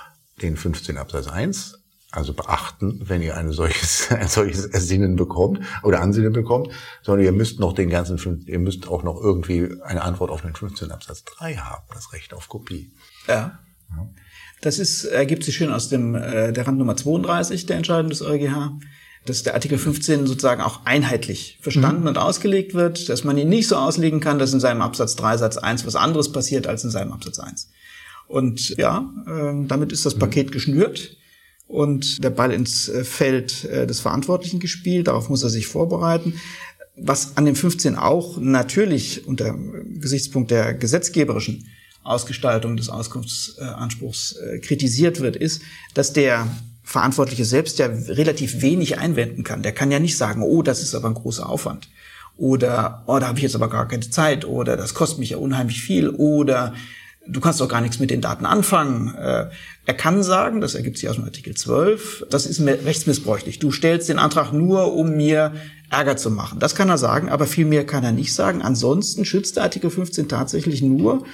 [0.42, 1.79] den 15 Absatz 1
[2.12, 6.70] also beachten, wenn ihr ein solches, ein solches Ersinnen bekommt oder Ansinnen bekommt,
[7.04, 10.56] sondern ihr müsst noch den ganzen, ihr müsst auch noch irgendwie eine Antwort auf den
[10.56, 12.92] 15 Absatz 3 haben, das Recht auf Kopie.
[13.28, 13.60] Ja.
[13.90, 14.10] ja.
[14.62, 18.72] Das ist, ergibt sich schön aus dem, äh, der Randnummer 32 der Entscheidung des EuGH,
[19.26, 22.08] dass der Artikel 15 sozusagen auch einheitlich verstanden mhm.
[22.08, 25.38] und ausgelegt wird, dass man ihn nicht so auslegen kann, dass in seinem Absatz 3
[25.38, 27.70] Satz 1 was anderes passiert als in seinem Absatz 1.
[28.28, 30.20] Und ja, äh, damit ist das mhm.
[30.20, 31.18] Paket geschnürt
[31.70, 35.08] und der Ball ins äh, Feld äh, des Verantwortlichen gespielt.
[35.08, 36.34] Darauf muss er sich vorbereiten.
[36.98, 39.56] Was an dem 15 auch natürlich unter
[40.00, 41.70] Gesichtspunkt der gesetzgeberischen
[42.04, 45.62] Ausgestaltung des Auskunftsanspruchs äh, kritisiert wird, ist,
[45.94, 46.48] dass der
[46.82, 49.62] Verantwortliche selbst ja relativ wenig einwenden kann.
[49.62, 51.88] Der kann ja nicht sagen, oh, das ist aber ein großer Aufwand.
[52.36, 54.44] Oder, oh, da habe ich jetzt aber gar keine Zeit.
[54.44, 56.10] Oder das kostet mich ja unheimlich viel.
[56.10, 56.74] Oder
[57.28, 59.14] du kannst doch gar nichts mit den Daten anfangen.
[59.16, 59.50] Äh,
[59.86, 63.60] er kann sagen, das ergibt sich aus dem Artikel 12, das ist rechtsmissbräuchlich.
[63.60, 65.54] Du stellst den Antrag nur, um mir
[65.90, 66.60] Ärger zu machen.
[66.60, 68.62] Das kann er sagen, aber viel mehr kann er nicht sagen.
[68.62, 71.26] Ansonsten schützt der Artikel 15 tatsächlich nur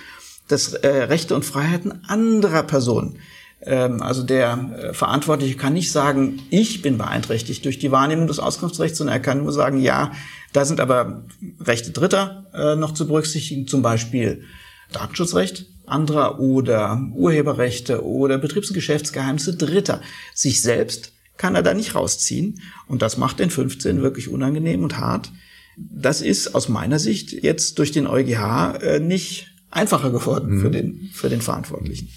[0.48, 3.18] das äh, Rechte und Freiheiten anderer Personen.
[3.62, 8.40] Ähm, also der äh, Verantwortliche kann nicht sagen, ich bin beeinträchtigt durch die Wahrnehmung des
[8.40, 10.12] Auskunftsrechts, sondern er kann nur sagen, ja,
[10.54, 11.24] da sind aber
[11.60, 12.46] Rechte Dritter
[12.78, 14.46] noch zu berücksichtigen, zum Beispiel
[14.94, 20.02] Datenschutzrecht anderer oder Urheberrechte oder Betriebs- und Geschäftsgeheimnisse Dritter.
[20.34, 22.62] Sich selbst kann er da nicht rausziehen.
[22.88, 25.32] Und das macht den 15 wirklich unangenehm und hart.
[25.78, 30.62] Das ist aus meiner Sicht jetzt durch den EuGH äh, nicht einfacher geworden mhm.
[30.62, 32.10] für, den, für den Verantwortlichen.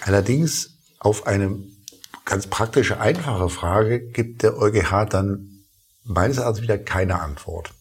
[0.00, 1.58] Allerdings auf eine
[2.24, 5.64] ganz praktische, einfache Frage gibt der EuGH dann
[6.04, 7.72] meines Erachtens wieder keine Antwort.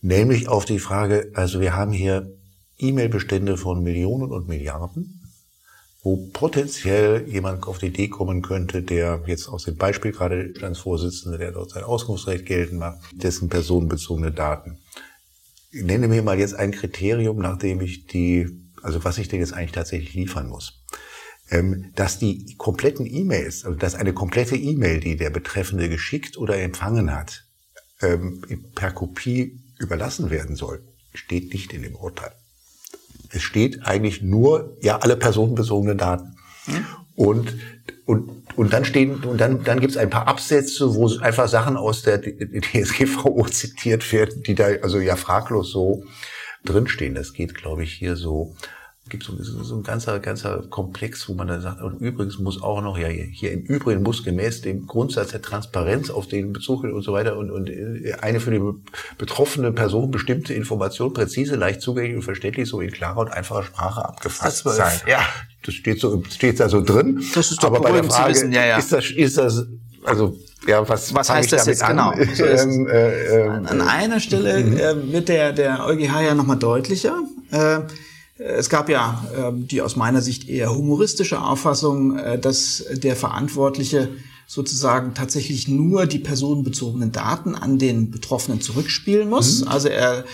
[0.00, 2.32] Nämlich auf die Frage, also wir haben hier
[2.80, 5.20] E-Mail-Bestände von Millionen und Milliarden,
[6.02, 11.38] wo potenziell jemand auf die Idee kommen könnte, der jetzt aus dem Beispiel gerade Vorsitzende,
[11.38, 14.78] der dort sein Auskunftsrecht geltend macht, dessen personenbezogene Daten.
[15.72, 18.48] Ich nenne mir mal jetzt ein Kriterium, nachdem ich die,
[18.82, 20.82] also was ich denn jetzt eigentlich tatsächlich liefern muss.
[21.50, 26.56] Ähm, dass die kompletten E-Mails, also dass eine komplette E-Mail, die der Betreffende geschickt oder
[26.56, 27.44] empfangen hat,
[28.00, 28.42] ähm,
[28.74, 32.32] per Kopie überlassen werden soll, steht nicht in dem Urteil.
[33.30, 36.36] Es steht eigentlich nur, ja, alle personenbezogenen Daten.
[36.66, 36.86] Mhm.
[37.14, 37.54] Und,
[38.06, 41.76] und und dann stehen, und dann, dann gibt es ein paar Absätze, wo einfach Sachen
[41.76, 46.04] aus der DSGVO zitiert werden, die da also ja fraglos so
[46.64, 47.14] drinstehen.
[47.14, 48.54] Das geht, glaube ich, hier so
[49.10, 52.80] gibt so, so ein ganzer, ganzer Komplex, wo man dann sagt, und übrigens muss auch
[52.80, 57.02] noch, ja, hier im Übrigen muss gemäß dem Grundsatz der Transparenz auf den Bezug und
[57.02, 58.62] so weiter und, und äh, eine für die
[59.18, 64.04] betroffene Person bestimmte Information präzise, leicht zugänglich und verständlich so in klarer und einfacher Sprache
[64.04, 65.00] abgefasst sein.
[65.06, 65.20] Ja,
[65.64, 67.22] das steht so, steht da so drin.
[67.34, 68.78] Das ist doch Aber bei der Frage, wissen, ja, ja.
[68.78, 69.66] ist das, ist das,
[70.04, 71.96] also, ja, was, was heißt das jetzt an?
[71.96, 72.12] genau?
[72.34, 74.76] So ähm, äh, äh, an einer Stelle mhm.
[74.76, 77.18] äh, wird der, der EuGH ja nochmal deutlicher.
[78.40, 83.16] Äh, es gab ja ähm, die aus meiner Sicht eher humoristische Auffassung, äh, dass der
[83.16, 84.08] Verantwortliche
[84.46, 89.60] sozusagen tatsächlich nur die personenbezogenen Daten an den Betroffenen zurückspielen muss.
[89.60, 89.68] Mhm.
[89.68, 90.24] Also er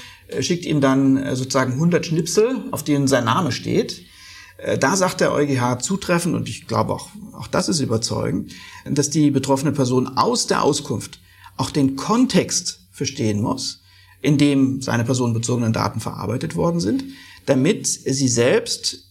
[0.40, 4.02] schickt ihm dann äh, sozusagen 100 Schnipsel, auf denen sein Name steht.
[4.58, 8.52] Äh, da sagt der EuGH zutreffend, und ich glaube auch, auch das ist überzeugend,
[8.88, 11.20] dass die betroffene Person aus der Auskunft
[11.56, 13.82] auch den Kontext verstehen muss,
[14.22, 17.04] in dem seine personenbezogenen Daten verarbeitet worden sind
[17.46, 19.06] damit sie selbst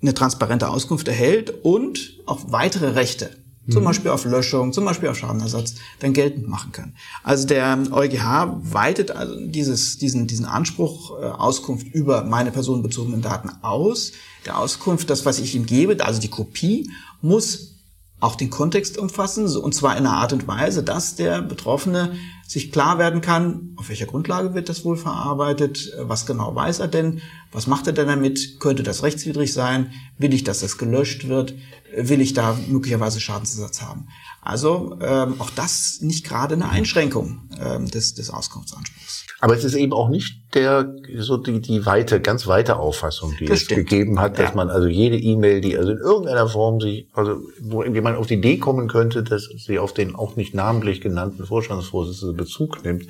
[0.00, 3.30] eine transparente Auskunft erhält und auch weitere Rechte,
[3.66, 3.72] mhm.
[3.72, 6.94] zum Beispiel auf Löschung, zum Beispiel auf Schadenersatz, dann geltend machen kann.
[7.22, 13.50] Also der EuGH weitet also dieses, diesen, diesen Anspruch äh, Auskunft über meine personenbezogenen Daten
[13.62, 14.12] aus.
[14.44, 17.72] Der Auskunft, das, was ich ihm gebe, also die Kopie, muss
[18.18, 22.16] auch den Kontext umfassen, und zwar in einer Art und Weise, dass der Betroffene
[22.52, 26.88] sich klar werden kann, auf welcher Grundlage wird das wohl verarbeitet, was genau weiß er
[26.88, 31.28] denn, was macht er denn damit, könnte das rechtswidrig sein, will ich, dass das gelöscht
[31.28, 31.54] wird,
[31.96, 34.08] will ich da möglicherweise Schadensersatz haben.
[34.42, 39.26] Also ähm, auch das nicht gerade eine Einschränkung ähm, des, des Auskunftsanspruchs.
[39.40, 43.46] Aber es ist eben auch nicht der so die, die weite, ganz weite Auffassung, die
[43.46, 43.88] das es stimmt.
[43.88, 44.54] gegeben hat, dass ja.
[44.56, 48.34] man also jede E-Mail, die also in irgendeiner Form sich, also wo man auf die
[48.34, 53.06] Idee kommen könnte, dass sie auf den auch nicht namentlich genannten Vorstandsvorsitzenden Bezug nimmt,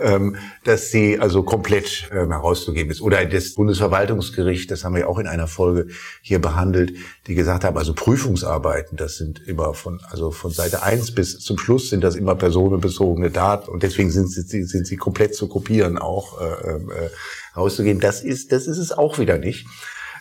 [0.00, 3.00] ähm, dass sie also komplett ähm, herauszugeben ist.
[3.00, 5.88] Oder das Bundesverwaltungsgericht, das haben wir auch in einer Folge
[6.22, 6.94] hier behandelt,
[7.26, 11.58] die gesagt haben, also Prüfungsarbeiten, das sind immer von, also von Seite eins bis zum
[11.58, 15.98] Schluss sind das immer personenbezogene Daten und deswegen sind sie, sind sie komplett zu kopieren
[15.98, 16.40] auch.
[16.40, 17.10] Äh, äh,
[17.58, 18.00] rauszugehen.
[18.00, 19.66] Das ist, das ist es auch wieder nicht,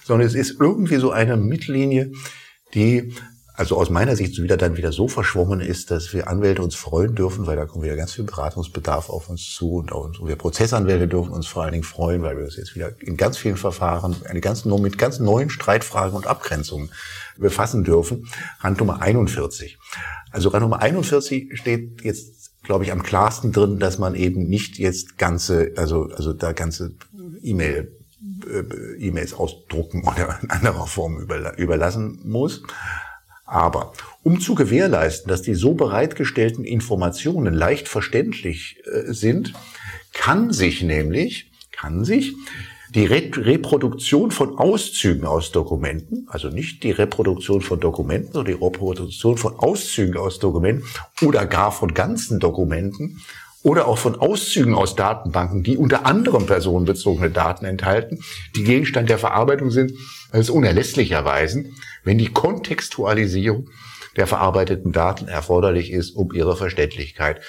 [0.03, 2.11] sondern es ist irgendwie so eine Mittellinie,
[2.73, 3.13] die
[3.57, 7.15] also aus meiner Sicht wieder dann wieder so verschwommen ist, dass wir Anwälte uns freuen
[7.15, 11.07] dürfen, weil da kommt wieder ganz viel Beratungsbedarf auf uns zu und, auch, wir Prozessanwälte
[11.07, 14.15] dürfen uns vor allen Dingen freuen, weil wir uns jetzt wieder in ganz vielen Verfahren
[14.29, 16.91] eine ganz, mit ganz neuen Streitfragen und Abgrenzungen
[17.35, 18.27] befassen dürfen.
[18.59, 19.79] Randnummer 41.
[20.31, 25.17] Also Randnummer 41 steht jetzt glaube ich, am klarsten drin, dass man eben nicht jetzt
[25.17, 26.95] ganze, also, also da ganze
[27.41, 27.95] E-Mail,
[28.45, 31.25] äh, E-Mails ausdrucken oder in anderer Form
[31.57, 32.61] überlassen muss.
[33.47, 33.93] Aber
[34.23, 39.53] um zu gewährleisten, dass die so bereitgestellten Informationen leicht verständlich äh, sind,
[40.13, 42.35] kann sich nämlich, kann sich
[42.93, 48.63] die Re Reproduktion von Auszügen aus Dokumenten, also nicht die Reproduktion von Dokumenten, sondern die
[48.63, 50.85] Reproduktion von Auszügen aus Dokumenten
[51.21, 53.21] oder gar von ganzen Dokumenten
[53.63, 58.19] oder auch von Auszügen aus Datenbanken, die unter anderem personenbezogene Daten enthalten,
[58.55, 59.91] die Gegenstand der Verarbeitung sind,
[60.31, 61.75] als unerlässlich erweisen,
[62.07, 63.69] wenn die Kontextualisierung
[64.15, 67.41] der verarbeiteten Daten erforderlich ist, um ihre Verständlichkeit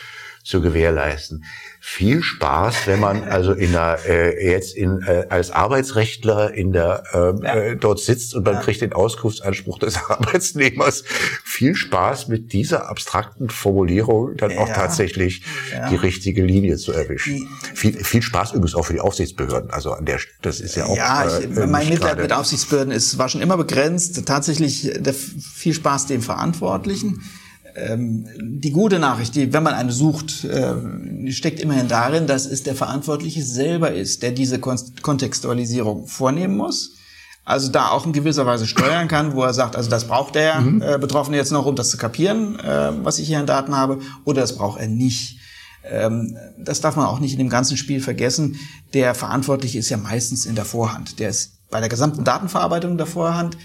[0.49, 1.44] zu gewährleisten
[1.80, 7.05] viel Spaß, wenn man also in der äh, jetzt in äh, als Arbeitsrechtler in der
[7.12, 7.55] ähm, ja.
[7.55, 8.61] äh, dort sitzt und man ja.
[8.61, 11.05] kriegt den Auskunftsanspruch des Arbeitsnehmers.
[11.44, 14.59] Viel Spaß mit dieser abstrakten Formulierung dann ja.
[14.59, 15.42] auch tatsächlich
[15.90, 17.49] die richtige Linie zu erwischen.
[17.74, 19.70] viel, viel Spaß übrigens auch für die Aufsichtsbehörden.
[19.70, 20.96] Also an der das ist ja auch.
[20.96, 24.26] Ja, ich, äh, mein Mitleid mit Aufsichtsbehörden ist war schon immer begrenzt.
[24.26, 27.22] Tatsächlich der viel Spaß dem Verantwortlichen
[27.97, 32.74] die gute Nachricht, die, wenn man eine sucht, äh, steckt immerhin darin, dass es der
[32.74, 36.93] Verantwortliche selber ist, der diese Kontextualisierung vornehmen muss.
[37.45, 40.61] Also da auch in gewisser Weise steuern kann, wo er sagt, also das braucht der
[40.61, 40.83] mhm.
[40.83, 44.01] äh, Betroffene jetzt noch, um das zu kapieren, äh, was ich hier an Daten habe,
[44.24, 45.39] oder das braucht er nicht.
[45.83, 48.57] Ähm, das darf man auch nicht in dem ganzen Spiel vergessen.
[48.93, 51.20] Der Verantwortliche ist ja meistens in der Vorhand.
[51.20, 53.57] Der ist bei der gesamten Datenverarbeitung in der Vorhand.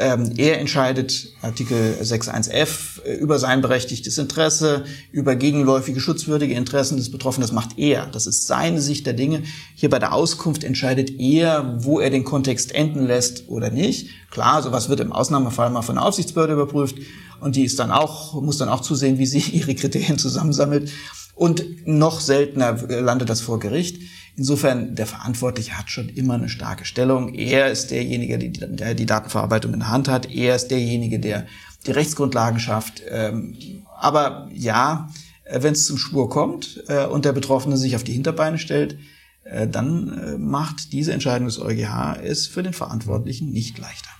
[0.00, 7.10] Ähm, er entscheidet Artikel 6.1f äh, über sein berechtigtes Interesse, über gegenläufige schutzwürdige Interessen des
[7.10, 7.42] Betroffenen.
[7.42, 8.06] Das macht er.
[8.06, 9.42] Das ist seine Sicht der Dinge.
[9.74, 14.10] Hier bei der Auskunft entscheidet er, wo er den Kontext enden lässt oder nicht.
[14.30, 16.94] Klar, sowas wird im Ausnahmefall mal von der Aufsichtsbehörde überprüft
[17.40, 20.92] und die ist dann auch, muss dann auch zusehen, wie sie ihre Kriterien zusammensammelt.
[21.34, 24.00] Und noch seltener landet das vor Gericht.
[24.38, 27.34] Insofern, der Verantwortliche hat schon immer eine starke Stellung.
[27.34, 30.30] Er ist derjenige, der die Datenverarbeitung in der Hand hat.
[30.30, 31.48] Er ist derjenige, der
[31.86, 33.02] die Rechtsgrundlagen schafft.
[33.08, 33.56] Ähm,
[33.98, 35.10] aber ja,
[35.42, 38.96] äh, wenn es zum Schwur kommt äh, und der Betroffene sich auf die Hinterbeine stellt,
[39.42, 44.10] äh, dann macht diese Entscheidung des EuGH es für den Verantwortlichen nicht leichter.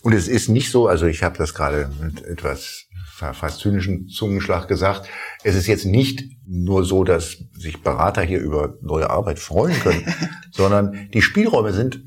[0.00, 2.86] Und es ist nicht so, also ich habe das gerade mit etwas
[3.18, 5.08] fast zynischen Zungenschlag gesagt,
[5.42, 10.06] es ist jetzt nicht nur so, dass sich Berater hier über neue Arbeit freuen können,
[10.50, 12.00] sondern die Spielräume sind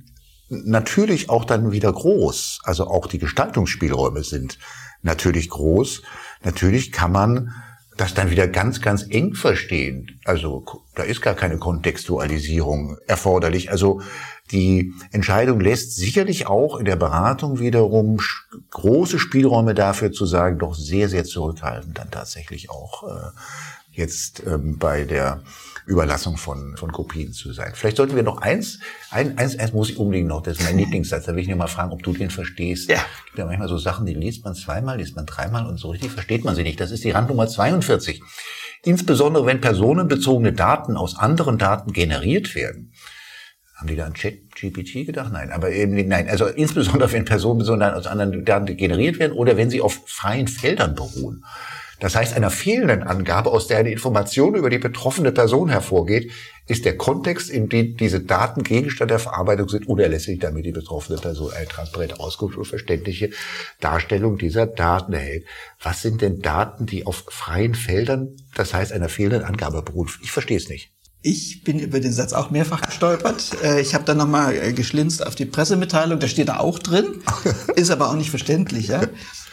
[0.49, 2.59] natürlich auch dann wieder groß.
[2.63, 4.57] Also auch die Gestaltungsspielräume sind
[5.01, 6.01] natürlich groß.
[6.43, 7.53] Natürlich kann man
[8.01, 10.19] das dann wieder ganz, ganz eng verstehen.
[10.25, 13.69] Also da ist gar keine Kontextualisierung erforderlich.
[13.69, 14.01] Also
[14.51, 18.19] die Entscheidung lässt sicherlich auch in der Beratung wiederum
[18.71, 23.29] große Spielräume dafür zu sagen, doch sehr, sehr zurückhaltend dann tatsächlich auch äh,
[23.91, 25.43] jetzt ähm, bei der
[25.85, 27.71] Überlassung von, von Kopien zu sein.
[27.73, 28.79] Vielleicht sollten wir noch eins,
[29.09, 31.55] ein, eins, eins muss ich unbedingt noch, das ist mein Lieblingssatz, da will ich dir
[31.55, 32.89] mal fragen, ob du den verstehst.
[32.89, 32.97] Ja.
[32.97, 35.89] Es gibt ja manchmal so Sachen, die liest man zweimal, liest man dreimal und so
[35.89, 36.79] richtig versteht man sie nicht.
[36.79, 38.21] Das ist die Randnummer 42.
[38.83, 42.93] Insbesondere wenn personenbezogene Daten aus anderen Daten generiert werden.
[43.75, 45.31] Haben die da an Chat-GPT gedacht?
[45.31, 49.57] Nein, aber eben, nein, also insbesondere wenn personenbezogene Daten aus anderen Daten generiert werden oder
[49.57, 51.43] wenn sie auf freien Feldern beruhen.
[52.01, 56.31] Das heißt, einer fehlenden Angabe, aus der eine Information über die betroffene Person hervorgeht,
[56.67, 61.19] ist der Kontext, in dem diese Daten Gegenstand der Verarbeitung sind, unerlässlich, damit die betroffene
[61.19, 63.29] Person eine transparente Auskunft und verständliche
[63.79, 65.45] Darstellung dieser Daten erhält.
[65.79, 70.09] Was sind denn Daten, die auf freien Feldern, das heißt einer fehlenden Angabe beruhen?
[70.23, 70.91] Ich verstehe es nicht.
[71.23, 73.51] Ich bin über den Satz auch mehrfach gestolpert.
[73.63, 77.05] Äh, ich habe dann nochmal äh, geschlinzt auf die Pressemitteilung, da steht da auch drin,
[77.75, 78.87] ist aber auch nicht verständlich.
[78.87, 79.03] Ja?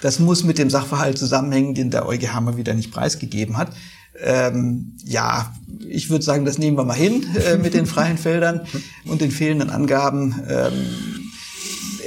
[0.00, 3.72] Das muss mit dem Sachverhalt zusammenhängen, den der EuGH mal wieder nicht preisgegeben hat.
[4.20, 5.54] Ähm, ja,
[5.86, 8.62] ich würde sagen, das nehmen wir mal hin äh, mit den freien Feldern
[9.04, 10.40] und den fehlenden Angaben.
[10.48, 11.17] Ähm,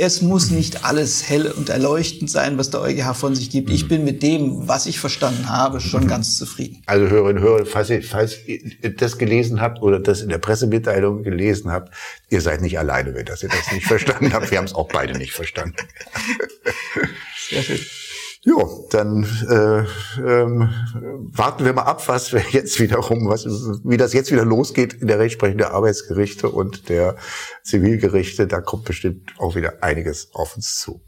[0.02, 3.70] es muss nicht alles hell und erleuchtend sein, was der EuGH von sich gibt.
[3.70, 6.82] Ich bin mit dem, was ich verstanden habe, schon ganz zufrieden.
[6.88, 10.40] Also Hörerinnen und Hörer, falls ihr, falls ihr das gelesen habt oder das in der
[10.40, 11.94] Pressemitteilung gelesen habt,
[12.32, 14.50] ihr seid nicht alleine, wenn das ihr das nicht verstanden habt.
[14.50, 15.76] Wir haben es auch beide nicht verstanden.
[17.50, 17.80] Sehr schön.
[18.44, 19.84] Jo, dann äh,
[20.20, 20.70] ähm,
[21.32, 23.46] warten wir mal ab, was wir jetzt wiederum, was,
[23.84, 27.18] wie das jetzt wieder losgeht in der Rechtsprechung der Arbeitsgerichte und der
[27.62, 28.48] Zivilgerichte.
[28.48, 31.02] Da kommt bestimmt auch wieder einiges auf uns zu.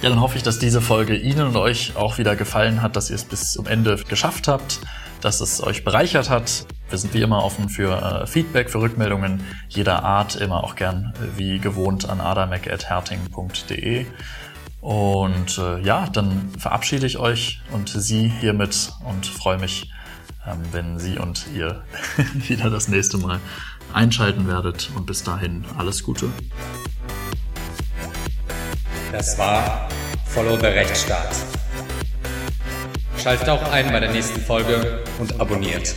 [0.00, 3.10] Ja, dann hoffe ich, dass diese Folge Ihnen und euch auch wieder gefallen hat, dass
[3.10, 4.78] ihr es bis zum Ende geschafft habt,
[5.20, 6.66] dass es euch bereichert hat.
[6.88, 11.14] Wir sind wie immer offen für äh, Feedback, für Rückmeldungen jeder Art, immer auch gern
[11.16, 14.06] äh, wie gewohnt an adamek.herting.de.
[14.80, 19.90] Und äh, ja, dann verabschiede ich euch und Sie hiermit und freue mich,
[20.46, 21.82] ähm, wenn Sie und ihr
[22.34, 23.40] wieder das nächste Mal
[23.92, 24.90] einschalten werdet.
[24.94, 26.30] Und bis dahin alles Gute.
[29.10, 29.88] Das war
[30.26, 31.34] Follow the Rechtsstaat.
[33.16, 35.94] Schaltet auch ein bei der nächsten Folge und abonniert.